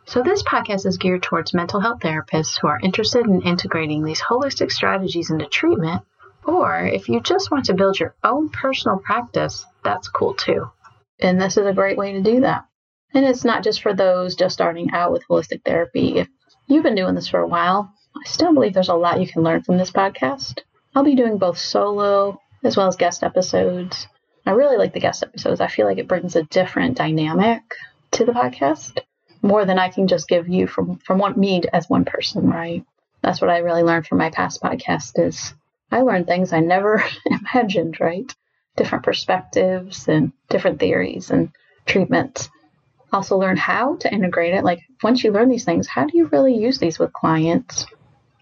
So, 0.04 0.22
this 0.22 0.42
podcast 0.42 0.84
is 0.84 0.98
geared 0.98 1.22
towards 1.22 1.54
mental 1.54 1.78
health 1.78 2.00
therapists 2.00 2.58
who 2.58 2.66
are 2.66 2.80
interested 2.82 3.24
in 3.24 3.42
integrating 3.42 4.02
these 4.02 4.20
holistic 4.20 4.72
strategies 4.72 5.30
into 5.30 5.46
treatment 5.46 6.02
or 6.44 6.84
if 6.86 7.08
you 7.08 7.20
just 7.20 7.50
want 7.50 7.66
to 7.66 7.74
build 7.74 7.98
your 7.98 8.14
own 8.24 8.48
personal 8.48 8.98
practice, 8.98 9.64
that's 9.84 10.08
cool 10.08 10.34
too. 10.34 10.70
And 11.20 11.40
this 11.40 11.56
is 11.56 11.66
a 11.66 11.72
great 11.72 11.96
way 11.96 12.12
to 12.12 12.22
do 12.22 12.40
that. 12.40 12.66
And 13.14 13.24
it's 13.24 13.44
not 13.44 13.62
just 13.62 13.82
for 13.82 13.94
those 13.94 14.34
just 14.34 14.54
starting 14.54 14.90
out 14.92 15.12
with 15.12 15.26
holistic 15.28 15.64
therapy. 15.64 16.18
If 16.18 16.28
you've 16.66 16.82
been 16.82 16.94
doing 16.94 17.14
this 17.14 17.28
for 17.28 17.40
a 17.40 17.46
while, 17.46 17.92
I 18.16 18.28
still 18.28 18.52
believe 18.52 18.74
there's 18.74 18.88
a 18.88 18.94
lot 18.94 19.20
you 19.20 19.28
can 19.28 19.42
learn 19.42 19.62
from 19.62 19.76
this 19.76 19.90
podcast. 19.90 20.60
I'll 20.94 21.04
be 21.04 21.14
doing 21.14 21.38
both 21.38 21.58
solo 21.58 22.40
as 22.64 22.76
well 22.76 22.88
as 22.88 22.96
guest 22.96 23.22
episodes. 23.22 24.06
I 24.44 24.52
really 24.52 24.76
like 24.76 24.92
the 24.92 25.00
guest 25.00 25.22
episodes. 25.22 25.60
I 25.60 25.68
feel 25.68 25.86
like 25.86 25.98
it 25.98 26.08
brings 26.08 26.36
a 26.36 26.42
different 26.44 26.96
dynamic 26.96 27.62
to 28.12 28.24
the 28.24 28.32
podcast 28.32 28.98
more 29.42 29.64
than 29.64 29.78
I 29.78 29.88
can 29.88 30.08
just 30.08 30.28
give 30.28 30.48
you 30.48 30.66
from 30.66 30.98
from 30.98 31.20
me 31.38 31.62
as 31.72 31.88
one 31.88 32.04
person, 32.04 32.48
right? 32.48 32.84
That's 33.22 33.40
what 33.40 33.50
I 33.50 33.58
really 33.58 33.82
learned 33.82 34.06
from 34.06 34.18
my 34.18 34.30
past 34.30 34.62
podcast 34.62 35.18
is 35.24 35.54
I 35.92 36.02
learned 36.02 36.26
things 36.26 36.52
I 36.52 36.60
never 36.60 37.04
imagined, 37.26 38.00
right? 38.00 38.34
different 38.76 39.04
perspectives 39.04 40.08
and 40.08 40.32
different 40.48 40.80
theories 40.80 41.30
and 41.30 41.50
treatments. 41.86 42.48
Also, 43.12 43.36
learn 43.36 43.56
how 43.56 43.96
to 43.96 44.12
integrate 44.12 44.54
it. 44.54 44.64
Like, 44.64 44.80
once 45.02 45.22
you 45.22 45.32
learn 45.32 45.50
these 45.50 45.64
things, 45.64 45.86
how 45.86 46.06
do 46.06 46.16
you 46.16 46.26
really 46.26 46.56
use 46.56 46.78
these 46.78 46.98
with 46.98 47.12
clients? 47.12 47.86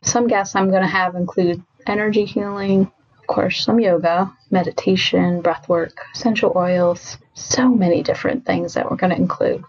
Some 0.03 0.29
guests 0.29 0.55
I'm 0.55 0.71
going 0.71 0.83
to 0.83 0.89
have 0.89 1.17
include 1.17 1.63
energy 1.87 2.25
healing, 2.25 2.91
of 3.19 3.27
course, 3.27 3.65
some 3.65 3.81
yoga, 3.81 4.33
meditation, 4.51 5.41
breath 5.41 5.69
work, 5.69 5.93
essential 6.15 6.53
oils, 6.55 7.19
so 7.35 7.69
many 7.69 8.03
different 8.03 8.47
things 8.47 8.75
that 8.75 8.89
we're 8.89 8.97
going 8.97 9.11
to 9.11 9.17
include. 9.17 9.65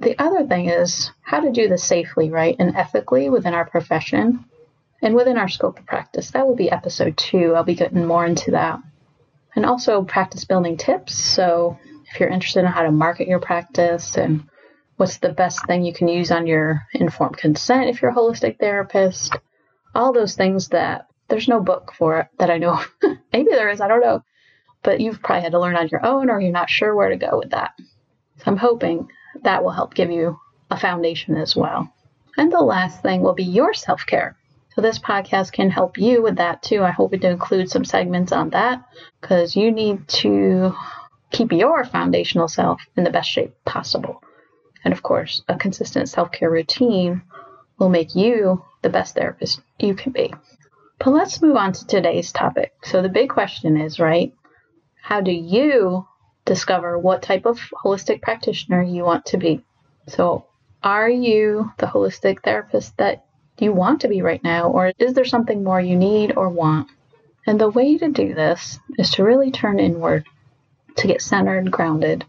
The 0.00 0.20
other 0.20 0.44
thing 0.46 0.68
is 0.68 1.10
how 1.22 1.40
to 1.40 1.52
do 1.52 1.68
this 1.68 1.84
safely, 1.84 2.30
right, 2.30 2.56
and 2.58 2.76
ethically 2.76 3.30
within 3.30 3.54
our 3.54 3.64
profession 3.66 4.44
and 5.00 5.14
within 5.14 5.38
our 5.38 5.48
scope 5.48 5.78
of 5.78 5.86
practice. 5.86 6.30
That 6.32 6.46
will 6.46 6.56
be 6.56 6.70
episode 6.70 7.16
two. 7.16 7.54
I'll 7.54 7.64
be 7.64 7.74
getting 7.74 8.04
more 8.04 8.26
into 8.26 8.52
that. 8.52 8.80
And 9.54 9.64
also 9.64 10.02
practice 10.02 10.44
building 10.44 10.76
tips. 10.76 11.14
So 11.14 11.78
if 12.12 12.20
you're 12.20 12.28
interested 12.28 12.60
in 12.60 12.66
how 12.66 12.82
to 12.82 12.90
market 12.90 13.28
your 13.28 13.40
practice 13.40 14.16
and 14.16 14.48
what's 14.96 15.18
the 15.18 15.32
best 15.32 15.66
thing 15.66 15.84
you 15.84 15.92
can 15.92 16.08
use 16.08 16.30
on 16.30 16.46
your 16.46 16.82
informed 16.92 17.36
consent 17.36 17.88
if 17.88 18.02
you're 18.02 18.10
a 18.10 18.14
holistic 18.14 18.58
therapist, 18.58 19.36
all 19.94 20.12
those 20.12 20.34
things 20.34 20.68
that 20.68 21.06
there's 21.28 21.48
no 21.48 21.60
book 21.60 21.92
for 21.96 22.20
it 22.20 22.28
that 22.38 22.50
I 22.50 22.58
know. 22.58 22.82
Maybe 23.32 23.50
there 23.50 23.70
is, 23.70 23.80
I 23.80 23.88
don't 23.88 24.00
know. 24.00 24.22
But 24.82 25.00
you've 25.00 25.22
probably 25.22 25.42
had 25.42 25.52
to 25.52 25.60
learn 25.60 25.76
on 25.76 25.88
your 25.88 26.04
own 26.04 26.30
or 26.30 26.40
you're 26.40 26.52
not 26.52 26.70
sure 26.70 26.94
where 26.94 27.10
to 27.10 27.16
go 27.16 27.38
with 27.38 27.50
that. 27.50 27.74
So 28.38 28.44
I'm 28.46 28.56
hoping 28.56 29.08
that 29.42 29.62
will 29.62 29.70
help 29.70 29.94
give 29.94 30.10
you 30.10 30.38
a 30.70 30.78
foundation 30.78 31.36
as 31.36 31.54
well. 31.56 31.92
And 32.36 32.52
the 32.52 32.60
last 32.60 33.02
thing 33.02 33.20
will 33.22 33.34
be 33.34 33.44
your 33.44 33.74
self 33.74 34.06
care. 34.06 34.36
So 34.78 34.82
this 34.82 35.00
podcast 35.00 35.50
can 35.50 35.70
help 35.70 35.98
you 35.98 36.22
with 36.22 36.36
that 36.36 36.62
too. 36.62 36.84
I 36.84 36.92
hope 36.92 37.10
to 37.10 37.28
include 37.28 37.68
some 37.68 37.84
segments 37.84 38.30
on 38.30 38.50
that 38.50 38.84
because 39.20 39.56
you 39.56 39.72
need 39.72 40.06
to 40.22 40.72
keep 41.32 41.50
your 41.50 41.82
foundational 41.82 42.46
self 42.46 42.80
in 42.96 43.02
the 43.02 43.10
best 43.10 43.28
shape 43.28 43.56
possible. 43.64 44.22
And 44.84 44.94
of 44.94 45.02
course, 45.02 45.42
a 45.48 45.56
consistent 45.56 46.08
self 46.08 46.30
care 46.30 46.48
routine 46.48 47.22
will 47.80 47.88
make 47.88 48.14
you 48.14 48.62
the 48.82 48.88
best 48.88 49.16
therapist 49.16 49.60
you 49.80 49.96
can 49.96 50.12
be. 50.12 50.32
But 51.00 51.10
let's 51.10 51.42
move 51.42 51.56
on 51.56 51.72
to 51.72 51.84
today's 51.84 52.30
topic. 52.30 52.72
So, 52.84 53.02
the 53.02 53.08
big 53.08 53.30
question 53.30 53.78
is, 53.78 53.98
right? 53.98 54.32
How 55.02 55.20
do 55.20 55.32
you 55.32 56.06
discover 56.44 56.96
what 56.96 57.22
type 57.22 57.46
of 57.46 57.58
holistic 57.84 58.22
practitioner 58.22 58.84
you 58.84 59.02
want 59.02 59.26
to 59.26 59.38
be? 59.38 59.64
So, 60.06 60.46
are 60.84 61.10
you 61.10 61.72
the 61.78 61.86
holistic 61.86 62.44
therapist 62.44 62.96
that 62.98 63.24
you 63.60 63.72
want 63.72 64.00
to 64.02 64.08
be 64.08 64.22
right 64.22 64.42
now, 64.42 64.70
or 64.70 64.92
is 64.98 65.14
there 65.14 65.24
something 65.24 65.64
more 65.64 65.80
you 65.80 65.96
need 65.96 66.36
or 66.36 66.48
want? 66.48 66.88
And 67.46 67.60
the 67.60 67.70
way 67.70 67.98
to 67.98 68.08
do 68.08 68.34
this 68.34 68.78
is 68.98 69.10
to 69.12 69.24
really 69.24 69.50
turn 69.50 69.80
inward, 69.80 70.26
to 70.96 71.06
get 71.06 71.22
centered, 71.22 71.70
grounded, 71.70 72.24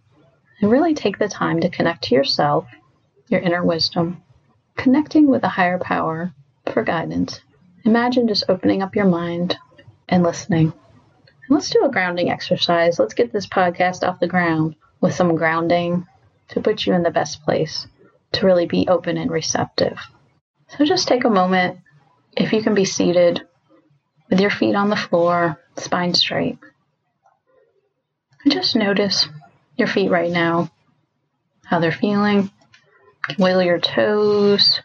and 0.62 0.72
really 0.72 0.94
take 0.94 1.18
the 1.18 1.28
time 1.28 1.60
to 1.62 1.70
connect 1.70 2.06
to 2.06 2.16
yourself, 2.16 2.68
your 3.28 3.42
inner 3.42 3.64
wisdom, 3.64 4.24
connecting 4.78 5.28
with 5.28 5.44
a 5.44 5.50
higher 5.50 5.78
power 5.78 6.34
for 6.72 6.84
guidance. 6.84 7.42
Imagine 7.86 8.28
just 8.28 8.46
opening 8.50 8.82
up 8.82 8.96
your 8.96 9.06
mind 9.06 9.58
and 10.08 10.24
listening. 10.24 10.68
And 10.68 11.50
let's 11.50 11.70
do 11.70 11.84
a 11.84 11.92
grounding 11.92 12.30
exercise. 12.30 13.00
Let's 13.00 13.14
get 13.14 13.32
this 13.32 13.48
podcast 13.48 14.08
off 14.08 14.20
the 14.20 14.28
ground 14.28 14.76
with 15.02 15.14
some 15.14 15.36
grounding 15.36 16.06
to 16.50 16.62
put 16.62 16.86
you 16.86 16.94
in 16.94 17.04
the 17.04 17.12
best 17.12 17.44
place 17.44 17.88
to 18.34 18.46
really 18.46 18.66
be 18.66 18.88
open 18.88 19.18
and 19.18 19.32
receptive. 19.32 19.98
So 20.78 20.86
just 20.86 21.08
take 21.08 21.26
a 21.26 21.30
moment, 21.30 21.80
if 22.38 22.54
you 22.54 22.62
can 22.62 22.74
be 22.76 22.86
seated 22.86 23.42
with 24.30 24.40
your 24.40 24.52
feet 24.52 24.76
on 24.76 24.90
the 24.90 24.96
floor, 24.96 25.60
spine 25.78 26.14
straight. 26.14 26.58
And 28.44 28.54
just 28.54 28.76
notice 28.76 29.28
your 29.76 29.88
feet 29.88 30.10
right 30.10 30.32
now, 30.32 30.70
how 31.66 31.80
they're 31.80 31.92
feeling. 31.92 32.52
Wiggle 33.38 33.64
your 33.64 33.80
toes. 33.80 34.82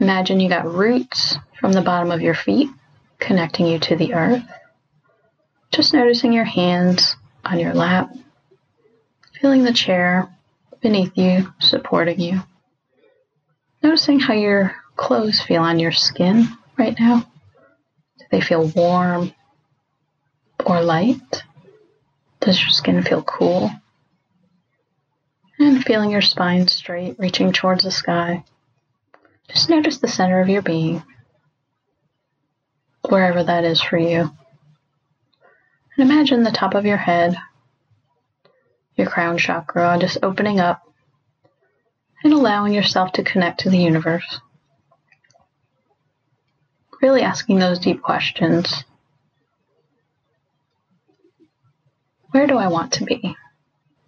Imagine 0.00 0.40
you 0.40 0.48
got 0.48 0.72
roots 0.72 1.36
from 1.60 1.72
the 1.72 1.82
bottom 1.82 2.10
of 2.10 2.20
your 2.20 2.34
feet 2.34 2.68
connecting 3.18 3.66
you 3.66 3.78
to 3.80 3.96
the 3.96 4.14
earth. 4.14 4.42
Just 5.70 5.92
noticing 5.92 6.32
your 6.32 6.44
hands 6.44 7.16
on 7.44 7.58
your 7.58 7.74
lap, 7.74 8.14
feeling 9.40 9.64
the 9.64 9.72
chair 9.72 10.28
beneath 10.80 11.16
you, 11.16 11.52
supporting 11.58 12.20
you. 12.20 12.40
Noticing 13.82 14.18
how 14.18 14.34
your 14.34 14.74
clothes 14.98 15.40
feel 15.40 15.62
on 15.62 15.78
your 15.78 15.92
skin 15.92 16.48
right 16.76 16.98
now? 17.00 17.20
Do 18.18 18.24
they 18.30 18.42
feel 18.42 18.66
warm 18.66 19.32
or 20.66 20.82
light? 20.82 21.44
Does 22.40 22.60
your 22.60 22.70
skin 22.70 23.02
feel 23.02 23.22
cool? 23.22 23.70
And 25.58 25.82
feeling 25.82 26.10
your 26.10 26.20
spine 26.20 26.68
straight, 26.68 27.18
reaching 27.18 27.52
towards 27.52 27.84
the 27.84 27.90
sky. 27.90 28.44
Just 29.48 29.70
notice 29.70 29.98
the 29.98 30.08
center 30.08 30.40
of 30.40 30.48
your 30.48 30.62
being, 30.62 31.02
wherever 33.08 33.42
that 33.42 33.64
is 33.64 33.80
for 33.80 33.96
you. 33.96 34.30
And 35.96 36.10
imagine 36.10 36.42
the 36.42 36.50
top 36.50 36.74
of 36.74 36.84
your 36.84 36.98
head, 36.98 37.36
your 38.94 39.08
crown 39.08 39.38
chakra, 39.38 39.96
just 39.98 40.18
opening 40.22 40.60
up 40.60 40.82
and 42.22 42.32
allowing 42.32 42.74
yourself 42.74 43.12
to 43.12 43.24
connect 43.24 43.60
to 43.60 43.70
the 43.70 43.78
universe 43.78 44.40
really 47.02 47.22
asking 47.22 47.58
those 47.58 47.78
deep 47.78 48.02
questions. 48.02 48.84
Where 52.30 52.46
do 52.46 52.56
I 52.56 52.68
want 52.68 52.92
to 52.94 53.04
be 53.04 53.36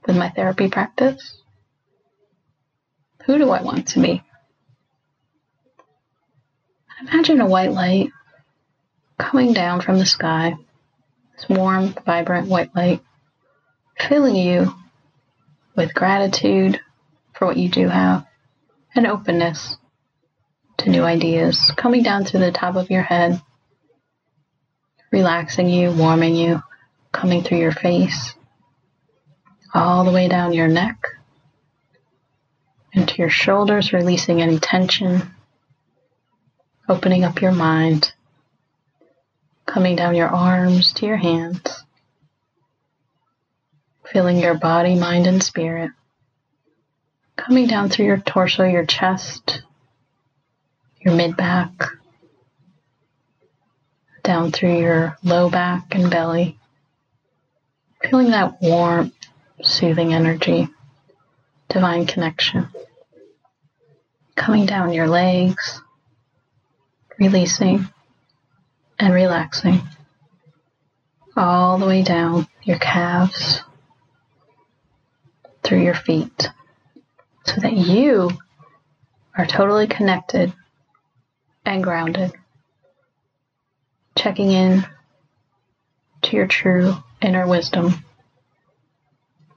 with 0.06 0.16
my 0.16 0.28
therapy 0.30 0.68
practice? 0.68 1.38
Who 3.26 3.38
do 3.38 3.50
I 3.50 3.62
want 3.62 3.88
to 3.88 4.00
be? 4.00 4.22
Imagine 7.00 7.40
a 7.40 7.46
white 7.46 7.72
light 7.72 8.10
coming 9.18 9.52
down 9.52 9.80
from 9.80 9.98
the 9.98 10.06
sky, 10.06 10.54
this 11.34 11.48
warm, 11.48 11.94
vibrant 12.04 12.48
white 12.48 12.74
light, 12.74 13.02
filling 13.98 14.36
you 14.36 14.74
with 15.76 15.94
gratitude 15.94 16.80
for 17.32 17.46
what 17.46 17.56
you 17.56 17.68
do 17.70 17.88
have 17.88 18.26
and 18.94 19.06
openness 19.06 19.76
to 20.80 20.90
new 20.90 21.02
ideas 21.02 21.72
coming 21.76 22.02
down 22.02 22.24
through 22.24 22.40
the 22.40 22.52
top 22.52 22.74
of 22.74 22.90
your 22.90 23.02
head, 23.02 23.40
relaxing 25.12 25.68
you, 25.68 25.92
warming 25.92 26.34
you, 26.34 26.62
coming 27.12 27.42
through 27.42 27.58
your 27.58 27.72
face, 27.72 28.34
all 29.74 30.04
the 30.04 30.10
way 30.10 30.26
down 30.26 30.54
your 30.54 30.68
neck, 30.68 30.96
into 32.94 33.16
your 33.16 33.28
shoulders, 33.28 33.92
releasing 33.92 34.40
any 34.40 34.58
tension, 34.58 35.22
opening 36.88 37.24
up 37.24 37.42
your 37.42 37.52
mind, 37.52 38.12
coming 39.66 39.96
down 39.96 40.14
your 40.14 40.28
arms 40.28 40.94
to 40.94 41.06
your 41.06 41.18
hands, 41.18 41.84
feeling 44.10 44.38
your 44.38 44.54
body, 44.54 44.94
mind, 44.94 45.26
and 45.26 45.42
spirit, 45.42 45.90
coming 47.36 47.66
down 47.66 47.90
through 47.90 48.06
your 48.06 48.18
torso, 48.18 48.64
your 48.64 48.86
chest, 48.86 49.62
your 51.00 51.14
mid 51.14 51.36
back, 51.36 51.72
down 54.22 54.52
through 54.52 54.78
your 54.78 55.16
low 55.22 55.48
back 55.48 55.94
and 55.94 56.10
belly. 56.10 56.58
Feeling 58.02 58.30
that 58.30 58.60
warm, 58.60 59.12
soothing 59.62 60.12
energy, 60.12 60.68
divine 61.68 62.06
connection. 62.06 62.68
Coming 64.36 64.66
down 64.66 64.92
your 64.92 65.08
legs, 65.08 65.82
releasing 67.18 67.88
and 68.98 69.14
relaxing. 69.14 69.80
All 71.36 71.78
the 71.78 71.86
way 71.86 72.02
down 72.02 72.46
your 72.62 72.78
calves, 72.78 73.62
through 75.62 75.82
your 75.82 75.94
feet, 75.94 76.50
so 77.44 77.60
that 77.60 77.74
you 77.74 78.30
are 79.36 79.46
totally 79.46 79.86
connected 79.86 80.52
and 81.70 81.84
grounded. 81.84 82.32
Checking 84.16 84.50
in 84.50 84.84
to 86.22 86.36
your 86.36 86.48
true 86.48 86.94
inner 87.22 87.46
wisdom. 87.46 88.04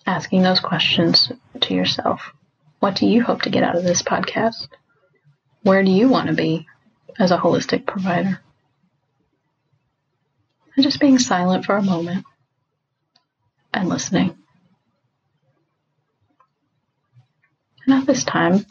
Asking 0.05 0.43
those 0.43 0.59
questions 0.59 1.31
to 1.61 1.73
yourself. 1.73 2.31
What 2.79 2.95
do 2.95 3.07
you 3.07 3.23
hope 3.23 3.41
to 3.43 3.49
get 3.49 3.63
out 3.63 3.75
of 3.75 3.83
this 3.83 4.03
podcast? 4.03 4.67
Where 5.63 5.83
do 5.83 5.89
you 5.89 6.07
want 6.07 6.27
to 6.27 6.35
be 6.35 6.67
as 7.17 7.31
a 7.31 7.37
holistic 7.37 7.87
provider? 7.87 8.39
And 10.75 10.83
just 10.83 10.99
being 10.99 11.17
silent 11.17 11.65
for 11.65 11.75
a 11.77 11.81
moment 11.81 12.25
and 13.73 13.89
listening. 13.89 14.37
And 17.87 17.95
at 17.95 18.05
this 18.05 18.23
time, 18.23 18.65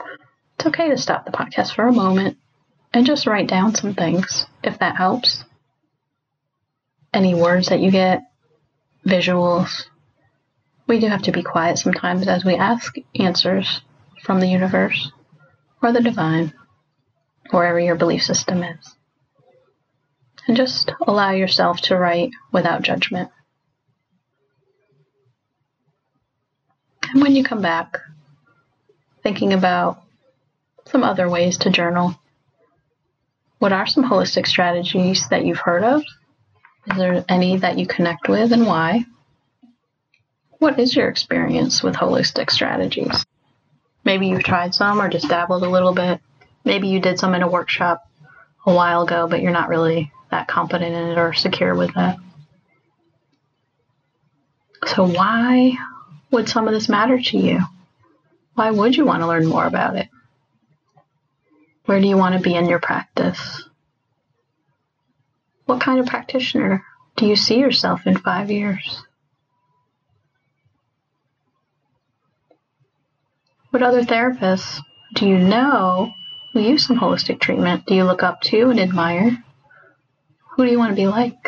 it's 0.58 0.66
okay 0.66 0.90
to 0.90 0.96
stop 0.96 1.25
the 1.25 1.32
podcast 1.32 1.75
for 1.75 1.88
a 1.88 1.92
moment 1.92 2.38
and 2.92 3.06
just 3.06 3.26
write 3.26 3.49
down 3.49 3.75
some 3.75 3.94
things 3.94 4.46
if 4.62 4.78
that 4.78 4.96
helps. 4.96 5.44
Any 7.12 7.34
words 7.34 7.68
that 7.68 7.80
you 7.80 7.90
get 7.90 8.22
visuals. 9.06 9.84
We 10.87 10.99
do 10.99 11.08
have 11.08 11.22
to 11.22 11.32
be 11.32 11.42
quiet 11.42 11.78
sometimes 11.78 12.26
as 12.26 12.44
we 12.44 12.54
ask 12.54 12.96
answers 13.18 13.80
from 14.22 14.40
the 14.40 14.49
universe 14.49 15.11
or 15.82 15.92
the 15.92 16.00
divine, 16.00 16.52
wherever 17.50 17.80
your 17.80 17.96
belief 17.96 18.22
system 18.22 18.62
is. 18.62 18.94
And 20.46 20.56
just 20.56 20.92
allow 21.06 21.30
yourself 21.30 21.80
to 21.82 21.96
write 21.96 22.30
without 22.52 22.82
judgment. 22.82 23.30
And 27.12 27.22
when 27.22 27.37
you 27.37 27.44
come 27.44 27.62
back, 27.62 27.99
thinking 29.22 29.52
about 29.52 30.02
some 30.87 31.04
other 31.04 31.28
ways 31.28 31.58
to 31.58 31.70
journal, 31.70 32.18
what 33.62 33.73
are 33.73 33.87
some 33.87 34.02
holistic 34.02 34.49
strategies 34.49 35.28
that 35.28 35.45
you've 35.45 35.61
heard 35.61 35.85
of? 35.85 36.02
Is 36.90 36.97
there 36.97 37.25
any 37.28 37.59
that 37.59 37.78
you 37.78 37.87
connect 37.87 38.28
with 38.28 38.50
and 38.50 38.66
why? 38.66 39.04
What 40.59 40.81
is 40.81 40.97
your 40.97 41.09
experience 41.09 41.81
with 41.81 41.95
holistic 41.95 42.50
strategies? 42.50 43.25
Maybe 44.04 44.26
you've 44.26 44.42
tried 44.42 44.75
some 44.75 45.00
or 45.00 45.09
just 45.09 45.28
dabbled 45.28 45.62
a 45.62 45.69
little 45.69 45.95
bit. 45.95 46.21
Maybe 46.64 46.88
you 46.88 46.99
did 46.99 47.21
some 47.21 47.37
in 47.37 47.42
a 47.45 47.49
workshop 47.49 48.02
a 48.66 48.75
while 48.75 49.02
ago, 49.02 49.28
but 49.28 49.42
you're 49.42 49.52
not 49.52 49.69
really 49.69 50.11
that 50.33 50.49
competent 50.49 50.92
in 50.97 51.11
it 51.11 51.16
or 51.16 51.33
secure 51.33 51.76
with 51.76 51.92
it. 51.95 52.16
So, 54.88 55.07
why 55.07 55.76
would 56.33 56.49
some 56.49 56.66
of 56.66 56.75
this 56.75 56.88
matter 56.88 57.23
to 57.23 57.38
you? 57.38 57.61
Why 58.54 58.73
would 58.73 58.97
you 58.97 59.04
want 59.04 59.23
to 59.23 59.28
learn 59.28 59.47
more 59.47 59.66
about 59.66 59.95
it? 59.95 60.09
Where 61.84 62.00
do 62.00 62.06
you 62.06 62.16
want 62.16 62.34
to 62.34 62.40
be 62.40 62.54
in 62.54 62.68
your 62.68 62.78
practice? 62.78 63.68
What 65.66 65.80
kind 65.80 66.00
of 66.00 66.06
practitioner 66.06 66.84
do 67.16 67.26
you 67.26 67.36
see 67.36 67.58
yourself 67.58 68.06
in 68.06 68.18
five 68.18 68.50
years? 68.50 69.02
What 73.70 73.82
other 73.82 74.02
therapists 74.02 74.80
do 75.14 75.26
you 75.26 75.38
know 75.38 76.12
who 76.52 76.60
use 76.60 76.86
some 76.86 76.98
holistic 76.98 77.40
treatment? 77.40 77.86
Do 77.86 77.94
you 77.94 78.04
look 78.04 78.22
up 78.22 78.42
to 78.42 78.70
and 78.70 78.78
admire? 78.78 79.42
Who 80.50 80.64
do 80.66 80.70
you 80.70 80.78
want 80.78 80.90
to 80.90 80.96
be 80.96 81.06
like? 81.06 81.38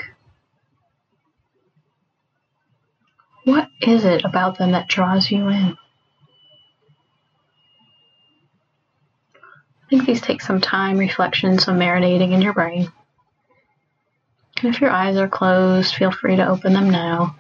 What 3.45 3.69
is 3.83 4.07
it 4.07 4.25
about 4.25 4.57
them 4.57 4.73
that 4.73 4.89
draws 4.89 5.31
you 5.31 5.49
in? 5.49 5.77
I 9.85 9.91
think 9.91 10.07
these 10.07 10.21
take 10.21 10.41
some 10.41 10.61
time, 10.61 10.99
reflection, 10.99 11.59
some 11.59 11.79
marinating 11.79 12.33
in 12.33 12.43
your 12.43 12.53
brain. 12.53 12.91
And 14.63 14.75
if 14.75 14.81
your 14.81 14.91
eyes 14.91 15.17
are 15.17 15.29
closed, 15.29 15.95
feel 15.95 16.11
free 16.11 16.37
to 16.37 16.49
open 16.49 16.73
them 16.73 16.91
now. 16.91 17.37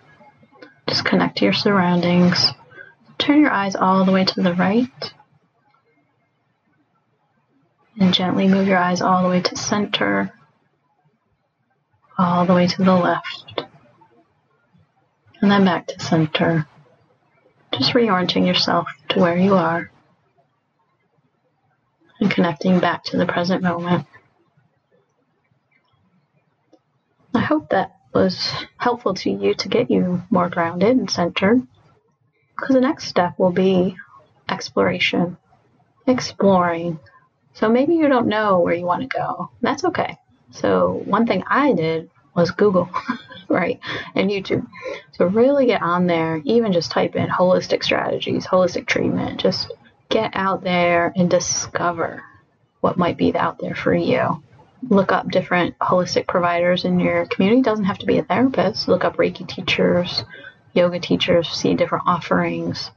Just 0.89 1.05
connect 1.05 1.39
to 1.39 1.45
your 1.45 1.55
surroundings. 1.55 2.53
Turn 3.19 3.41
your 3.41 3.53
eyes 3.53 3.77
all 3.77 4.05
the 4.05 4.13
way 4.13 4.25
to 4.25 4.43
the 4.43 4.55
right. 4.55 5.13
And 7.99 8.13
gently 8.13 8.49
move 8.49 8.67
your 8.67 8.79
eyes 8.79 9.01
all 9.01 9.23
the 9.23 9.29
way 9.29 9.41
to 9.41 9.57
center, 9.57 10.33
all 12.19 12.45
the 12.45 12.55
way 12.55 12.67
to 12.67 12.83
the 12.83 12.95
left 12.95 13.65
and 15.45 15.51
then 15.51 15.67
back 15.67 15.87
to 15.87 16.01
center. 16.01 16.67
Just 17.75 17.93
reorienting 17.93 18.47
yourself 18.47 18.87
to 19.11 19.21
where 19.21 19.37
you 19.37 19.55
are 19.57 19.91
and 22.21 22.31
connecting 22.31 22.81
back 22.81 23.05
to 23.05 23.17
the 23.17 23.27
present 23.27 23.63
moment. 23.63 24.07
I 27.35 27.41
hope 27.41 27.71
that 27.71 27.97
was 28.13 28.53
helpful 28.77 29.15
to 29.15 29.31
you 29.31 29.55
to 29.55 29.69
get 29.69 29.91
you 29.91 30.23
more 30.31 30.49
grounded 30.49 30.97
and 30.97 31.11
centered. 31.11 31.67
Because 32.57 32.75
the 32.75 32.81
next 32.81 33.07
step 33.07 33.39
will 33.39 33.51
be 33.51 33.97
exploration, 34.49 35.37
exploring. 36.07 37.01
So 37.55 37.69
maybe 37.69 37.95
you 37.95 38.09
don't 38.09 38.29
know 38.29 38.61
where 38.61 38.75
you 38.75 38.87
want 38.87 39.03
to 39.03 39.09
go. 39.09 39.51
That's 39.61 39.85
okay. 39.85 40.17
So, 40.53 41.03
one 41.05 41.27
thing 41.27 41.43
I 41.49 41.73
did 41.73 42.11
was 42.35 42.53
Google. 42.53 42.89
right? 43.49 43.81
And 44.15 44.31
YouTube. 44.31 44.67
So 45.13 45.27
really 45.27 45.67
get 45.67 45.83
on 45.83 46.07
there, 46.07 46.43
even 46.45 46.73
just 46.73 46.91
type 46.91 47.17
in 47.17 47.29
holistic 47.29 47.83
strategies, 47.83 48.47
holistic 48.47 48.87
treatment. 48.87 49.41
Just 49.41 49.73
get 50.09 50.33
out 50.35 50.63
there 50.63 51.13
and 51.17 51.31
discover 51.31 52.23
what 52.81 52.99
might 52.99 53.17
be 53.17 53.35
out 53.35 53.59
there 53.59 53.75
for 53.75 53.95
you. 53.95 54.43
Look 54.89 55.13
up 55.13 55.31
different 55.31 55.79
holistic 55.79 56.27
providers 56.27 56.85
in 56.85 57.01
your 57.01 57.27
community. 57.27 57.61
It 57.61 57.65
doesn't 57.65 57.87
have 57.87 57.99
to 57.99 58.07
be 58.07 58.19
a 58.19 58.25
therapist. 58.25 58.87
Look 58.87 59.05
up 59.05 59.17
Reiki 59.17 59.49
teachers, 59.49 60.25
yoga 60.75 61.01
teachers, 61.01 61.49
see 61.49 61.75
different 61.75 62.05
offerings. 62.07 62.91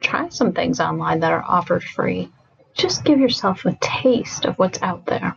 Try 0.00 0.28
some 0.30 0.52
things 0.52 0.80
online 0.80 1.20
that 1.20 1.32
are 1.32 1.44
offered 1.46 1.84
free. 1.84 2.30
Just 2.72 3.04
give 3.04 3.20
yourself 3.20 3.64
a 3.64 3.76
taste 3.80 4.46
of 4.46 4.58
what's 4.58 4.82
out 4.82 5.06
there. 5.06 5.36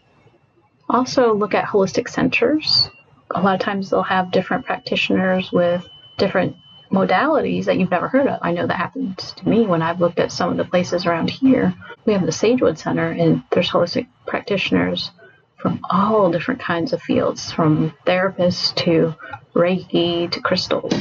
Also, 0.90 1.34
look 1.34 1.54
at 1.54 1.66
holistic 1.66 2.08
centers 2.10 2.90
a 3.36 3.42
lot 3.42 3.56
of 3.56 3.62
times 3.62 3.90
they'll 3.90 4.04
have 4.04 4.32
different 4.32 4.66
practitioners 4.66 5.52
with 5.52 5.88
different 6.18 6.56
modalities 6.91 7.65
that 7.65 7.78
you've 7.78 7.91
never 7.91 8.08
heard 8.08 8.28
of. 8.28 8.39
I 8.41 8.52
know 8.52 8.67
that 8.67 8.78
happens 8.78 9.34
to 9.34 9.47
me 9.47 9.65
when 9.65 9.82
I've 9.82 10.02
looked 10.02 10.19
at 10.19 10.32
some 10.32 10.52
of 10.52 10.58
the 10.58 10.65
places 10.65 11.06
around 11.06 11.30
here. 11.30 11.73
We 12.06 12.13
have 12.13 12.26
the 12.26 12.32
Sagewood 12.32 12.78
Center, 12.78 13.10
and 13.10 13.43
there's 13.52 13.69
holistic 13.69 14.08
practitioners 14.26 15.12
from 15.58 15.80
all 15.89 16.32
different 16.32 16.62
kinds 16.62 16.93
of 16.93 17.02
fields, 17.02 17.52
from 17.52 17.93
therapists 18.06 18.76
to 18.76 19.15
Reiki 19.54 20.32
to 20.32 20.41
crystals, 20.41 20.93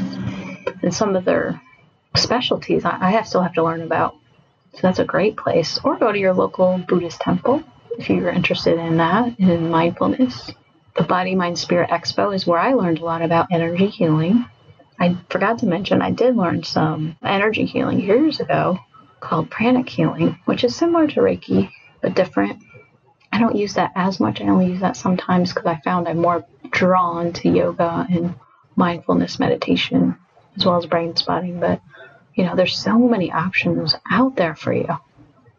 and 0.82 0.94
some 0.94 1.14
of 1.14 1.24
their 1.24 1.60
specialties 2.16 2.84
I, 2.84 3.18
I 3.18 3.22
still 3.22 3.42
have 3.42 3.54
to 3.54 3.62
learn 3.62 3.82
about. 3.82 4.16
So 4.72 4.80
that's 4.82 4.98
a 4.98 5.04
great 5.04 5.36
place. 5.36 5.78
Or 5.84 5.96
go 5.96 6.10
to 6.10 6.18
your 6.18 6.34
local 6.34 6.78
Buddhist 6.78 7.20
temple 7.20 7.62
if 7.98 8.10
you're 8.10 8.30
interested 8.30 8.78
in 8.78 8.96
that, 8.98 9.38
in 9.38 9.70
mindfulness 9.70 10.52
the 10.96 11.02
Body, 11.02 11.34
Mind, 11.34 11.58
Spirit 11.58 11.90
Expo 11.90 12.34
is 12.34 12.46
where 12.46 12.58
I 12.58 12.72
learned 12.72 13.00
a 13.00 13.04
lot 13.04 13.22
about 13.22 13.48
energy 13.50 13.88
healing. 13.88 14.46
I 14.98 15.16
forgot 15.28 15.58
to 15.58 15.66
mention 15.66 16.00
I 16.00 16.10
did 16.10 16.36
learn 16.36 16.64
some 16.64 17.16
energy 17.22 17.66
healing 17.66 18.00
years 18.00 18.40
ago 18.40 18.78
called 19.20 19.50
pranic 19.50 19.88
healing, 19.88 20.38
which 20.44 20.64
is 20.64 20.74
similar 20.74 21.06
to 21.08 21.20
Reiki 21.20 21.70
but 22.00 22.14
different. 22.14 22.62
I 23.32 23.38
don't 23.38 23.56
use 23.56 23.74
that 23.74 23.92
as 23.94 24.20
much. 24.20 24.40
I 24.40 24.48
only 24.48 24.66
use 24.66 24.80
that 24.80 24.96
sometimes 24.96 25.52
because 25.52 25.66
I 25.66 25.80
found 25.80 26.08
I'm 26.08 26.18
more 26.18 26.46
drawn 26.70 27.32
to 27.34 27.48
yoga 27.48 28.06
and 28.10 28.34
mindfulness 28.76 29.38
meditation 29.38 30.16
as 30.56 30.64
well 30.64 30.76
as 30.76 30.86
brain 30.86 31.16
spotting. 31.16 31.60
But 31.60 31.80
you 32.34 32.44
know, 32.44 32.54
there's 32.54 32.76
so 32.76 32.98
many 32.98 33.32
options 33.32 33.94
out 34.10 34.36
there 34.36 34.54
for 34.54 34.72
you. 34.72 34.88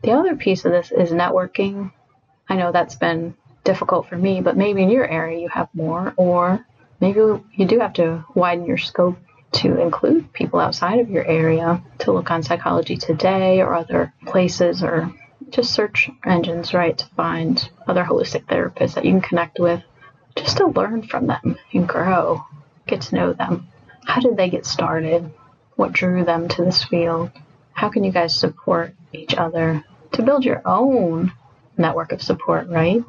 The 0.04 0.12
other 0.12 0.36
piece 0.36 0.66
of 0.66 0.72
this 0.72 0.92
is 0.92 1.12
networking. 1.12 1.92
I 2.50 2.56
know 2.56 2.72
that's 2.72 2.96
been 2.96 3.36
difficult 3.64 4.08
for 4.08 4.18
me, 4.18 4.42
but 4.42 4.56
maybe 4.56 4.82
in 4.84 4.90
your 4.90 5.08
area 5.08 5.40
you 5.40 5.50
have 5.50 5.70
more, 5.74 6.14
or 6.16 6.66
maybe 7.02 7.20
you 7.20 7.66
do 7.66 7.80
have 7.80 7.94
to 7.94 8.24
widen 8.34 8.66
your 8.66 8.78
scope 8.78 9.18
to 9.54 9.82
include 9.82 10.34
people 10.34 10.60
outside 10.60 11.00
of 11.00 11.10
your 11.10 11.26
area 11.26 11.82
to 12.00 12.12
look 12.12 12.30
on 12.32 12.44
Psychology 12.44 12.98
Today 12.98 13.62
or 13.62 13.74
other 13.74 14.14
places 14.26 14.84
or 14.84 15.14
just 15.50 15.74
search 15.74 16.10
engines, 16.26 16.74
right, 16.74 16.98
to 16.98 17.06
find 17.16 17.70
other 17.88 18.04
holistic 18.04 18.46
therapists 18.46 18.96
that 18.96 19.06
you 19.06 19.12
can 19.12 19.22
connect 19.22 19.60
with 19.60 19.82
just 20.36 20.58
to 20.58 20.68
learn 20.68 21.02
from 21.02 21.28
them 21.28 21.58
and 21.74 21.88
grow, 21.88 22.44
get 22.86 23.02
to 23.02 23.16
know 23.16 23.34
them. 23.34 23.68
How 24.06 24.22
did 24.22 24.38
they 24.38 24.50
get 24.50 24.66
started? 24.66 25.32
What 25.76 25.94
drew 25.94 26.24
them 26.26 26.48
to 26.50 26.66
this 26.66 26.84
field? 26.84 27.32
How 27.72 27.90
can 27.90 28.04
you 28.04 28.12
guys 28.12 28.38
support 28.38 28.96
each 29.14 29.36
other 29.36 29.84
to 30.14 30.24
build 30.24 30.46
your 30.46 30.62
own 30.66 31.32
network 31.78 32.12
of 32.12 32.22
support, 32.22 32.68
right? 32.70 33.04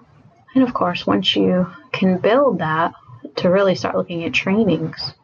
And 0.55 0.65
of 0.65 0.75
course, 0.75 1.07
once 1.07 1.35
you 1.37 1.67
can 1.93 2.19
build 2.19 2.59
that, 2.61 2.95
to 3.37 3.51
really 3.51 3.75
start 3.75 3.97
looking 3.97 4.25
at 4.25 4.33
trainings, 4.33 5.15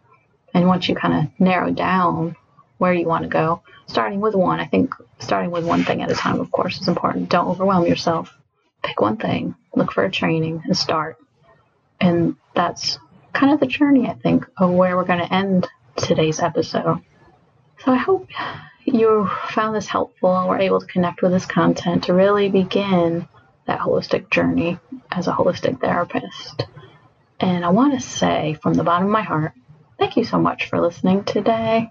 and 0.55 0.69
once 0.69 0.89
you 0.89 0.95
kind 0.95 1.15
of 1.15 1.41
narrow 1.41 1.71
down 1.71 2.37
where 2.79 2.95
you 2.95 3.07
want 3.07 3.25
to 3.25 3.29
go, 3.29 3.63
starting 3.87 4.21
with 4.21 4.35
one, 4.35 4.61
I 4.61 4.67
think 4.67 4.95
starting 5.19 5.51
with 5.51 5.65
one 5.65 5.85
thing 5.85 6.01
at 6.03 6.11
a 6.11 6.15
time, 6.15 6.41
of 6.41 6.51
course, 6.51 6.81
is 6.81 6.89
important. 6.89 7.29
Don't 7.29 7.49
overwhelm 7.49 7.87
yourself. 7.87 8.37
Pick 8.83 9.01
one 9.01 9.17
thing, 9.17 9.55
look 9.75 9.93
for 9.93 10.05
a 10.05 10.11
training, 10.11 10.63
and 10.65 10.77
start. 10.77 11.17
And 12.01 12.37
that's 12.55 12.99
kind 13.33 13.53
of 13.53 13.61
the 13.61 13.67
journey, 13.67 14.09
I 14.09 14.15
think, 14.15 14.47
of 14.57 14.71
where 14.71 14.97
we're 14.97 15.05
going 15.05 15.27
to 15.27 15.35
end 15.35 15.69
today's 15.97 16.41
episode. 16.41 17.01
So 17.85 17.93
I 17.93 17.97
hope 17.97 18.29
you 18.85 19.29
found 19.49 19.75
this 19.75 19.89
helpful 19.89 20.37
and 20.37 20.49
were 20.49 20.59
able 20.59 20.81
to 20.81 20.87
connect 20.87 21.23
with 21.23 21.33
this 21.33 21.47
content 21.47 22.05
to 22.05 22.15
really 22.15 22.49
begin 22.49 23.27
that 23.67 23.81
holistic 23.81 24.31
journey 24.31 24.79
as 25.11 25.27
a 25.27 25.33
holistic 25.33 25.81
therapist. 25.81 26.67
And 27.41 27.65
I 27.65 27.71
want 27.71 27.95
to 27.95 28.01
say 28.01 28.57
from 28.63 28.75
the 28.75 28.85
bottom 28.85 29.07
of 29.07 29.13
my 29.13 29.23
heart, 29.23 29.53
thank 30.05 30.19
you 30.19 30.25
so 30.25 30.39
much 30.39 30.69
for 30.69 30.83
listening 30.83 31.25
today. 31.25 31.91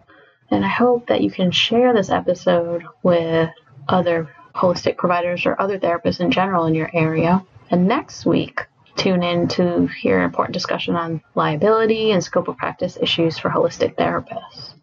And 0.51 0.63
I 0.63 0.67
hope 0.67 1.07
that 1.07 1.21
you 1.21 1.31
can 1.31 1.49
share 1.49 1.95
this 1.95 2.11
episode 2.11 2.83
with 3.01 3.49
other 3.89 4.29
holistic 4.53 4.97
providers 4.97 5.47
or 5.47 5.59
other 5.59 5.79
therapists 5.79 6.19
in 6.19 6.29
general 6.29 6.65
in 6.65 6.75
your 6.75 6.91
area. 6.93 7.43
And 7.71 7.87
next 7.87 8.23
week, 8.23 8.61
Tune 8.95 9.23
in 9.23 9.47
to 9.47 9.87
hear 9.87 10.19
an 10.19 10.25
important 10.25 10.53
discussion 10.53 10.95
on 10.95 11.23
liability 11.33 12.11
and 12.11 12.23
scope 12.23 12.47
of 12.47 12.57
practice 12.57 12.95
issues 13.01 13.39
for 13.39 13.49
holistic 13.49 13.95
therapists. 13.95 14.75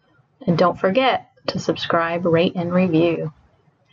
And 0.45 0.57
don't 0.57 0.77
forget 0.77 1.29
to 1.47 1.59
subscribe, 1.59 2.25
rate, 2.25 2.51
and 2.55 2.73
review. 2.73 3.31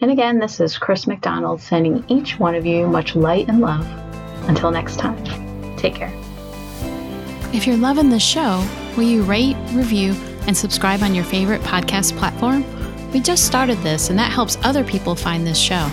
And 0.00 0.10
again, 0.10 0.40
this 0.40 0.58
is 0.58 0.76
Chris 0.76 1.06
McDonald 1.06 1.60
sending 1.60 2.04
each 2.08 2.40
one 2.40 2.56
of 2.56 2.66
you 2.66 2.88
much 2.88 3.14
light 3.14 3.46
and 3.46 3.60
love. 3.60 3.86
Until 4.48 4.72
next 4.72 4.98
time, 4.98 5.24
take 5.76 5.94
care. 5.94 6.12
If 7.54 7.68
you're 7.68 7.76
loving 7.76 8.10
the 8.10 8.18
show, 8.18 8.66
will 8.98 9.04
you 9.04 9.22
rate, 9.22 9.56
review, 9.70 10.12
and 10.48 10.56
subscribe 10.56 11.04
on 11.04 11.14
your 11.14 11.22
favorite 11.22 11.62
podcast 11.62 12.18
platform? 12.18 12.64
We 13.12 13.20
just 13.20 13.46
started 13.46 13.78
this, 13.78 14.10
and 14.10 14.18
that 14.18 14.32
helps 14.32 14.58
other 14.64 14.82
people 14.82 15.14
find 15.14 15.46
this 15.46 15.56
show. 15.56 15.88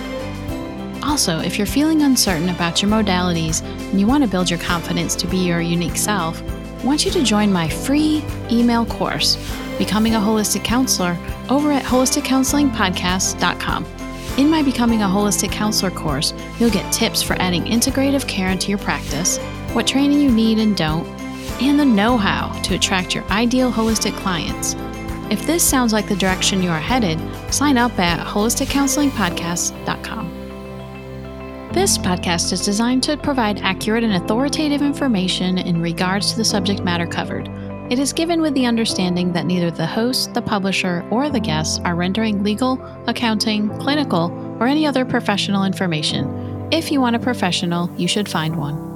Also, 1.04 1.38
if 1.38 1.56
you're 1.56 1.68
feeling 1.68 2.02
uncertain 2.02 2.50
about 2.50 2.82
your 2.82 2.90
modalities 2.90 3.62
and 3.62 4.00
you 4.00 4.08
want 4.08 4.24
to 4.24 4.30
build 4.30 4.50
your 4.50 4.58
confidence 4.58 5.16
to 5.18 5.28
be 5.28 5.38
your 5.38 5.62
unique 5.62 5.98
self, 5.98 6.42
I 6.42 6.84
want 6.84 7.06
you 7.06 7.12
to 7.12 7.22
join 7.22 7.54
my 7.54 7.70
free 7.70 8.26
email 8.52 8.88
course, 8.88 9.38
Becoming 9.78 10.16
a 10.16 10.20
Holistic 10.20 10.64
Counselor, 10.64 11.16
over 11.48 11.72
at 11.72 11.84
holisticcounselingpodcast.com. 11.84 13.86
In 14.38 14.50
my 14.50 14.64
Becoming 14.64 15.04
a 15.04 15.08
Holistic 15.08 15.52
Counselor 15.52 15.92
course, 15.92 16.34
you'll 16.60 16.72
get 16.72 16.92
tips 16.92 17.22
for 17.22 17.40
adding 17.40 17.66
integrative 17.66 18.28
care 18.28 18.50
into 18.50 18.70
your 18.70 18.80
practice, 18.80 19.38
what 19.74 19.86
training 19.86 20.22
you 20.22 20.32
need 20.32 20.58
and 20.58 20.76
don't, 20.76 21.06
and 21.62 21.80
the 21.80 21.86
know 21.86 22.18
how 22.18 22.52
to 22.62 22.76
attract 22.76 23.16
your 23.16 23.24
ideal 23.26 23.72
holistic 23.72 24.16
clients. 24.18 24.76
If 25.32 25.48
this 25.48 25.64
sounds 25.64 25.94
like 25.94 26.08
the 26.08 26.16
direction 26.16 26.62
you 26.62 26.70
are 26.70 26.80
headed, 26.80 27.20
sign 27.54 27.78
up 27.78 27.98
at 27.98 28.26
holisticcounselingpodcast.com. 28.26 30.32
This 31.74 31.98
podcast 31.98 32.54
is 32.54 32.64
designed 32.64 33.04
to 33.04 33.18
provide 33.18 33.60
accurate 33.60 34.04
and 34.04 34.14
authoritative 34.14 34.82
information 34.82 35.58
in 35.58 35.82
regards 35.82 36.32
to 36.32 36.38
the 36.38 36.46
subject 36.46 36.84
matter 36.84 37.06
covered. 37.06 37.50
It 37.92 38.00
is 38.00 38.14
given 38.14 38.42
with 38.42 38.54
the 38.54 38.66
understanding 38.66 39.34
that 39.34 39.46
neither 39.46 39.70
the 39.70 39.86
host, 39.86 40.34
the 40.34 40.42
publisher, 40.42 41.06
or 41.12 41.30
the 41.30 41.40
guests 41.40 41.80
are 41.84 41.96
rendering 41.96 42.44
legal, 42.44 42.82
accounting, 43.08 43.70
clinical, 43.78 44.32
or 44.60 44.68
any 44.68 44.88
other 44.88 45.06
professional 45.06 45.66
information. 45.66 46.70
If 46.72 46.92
you 46.92 47.02
want 47.02 47.16
a 47.16 47.20
professional, 47.20 47.92
you 47.98 48.08
should 48.08 48.30
find 48.30 48.56
one. 48.56 48.95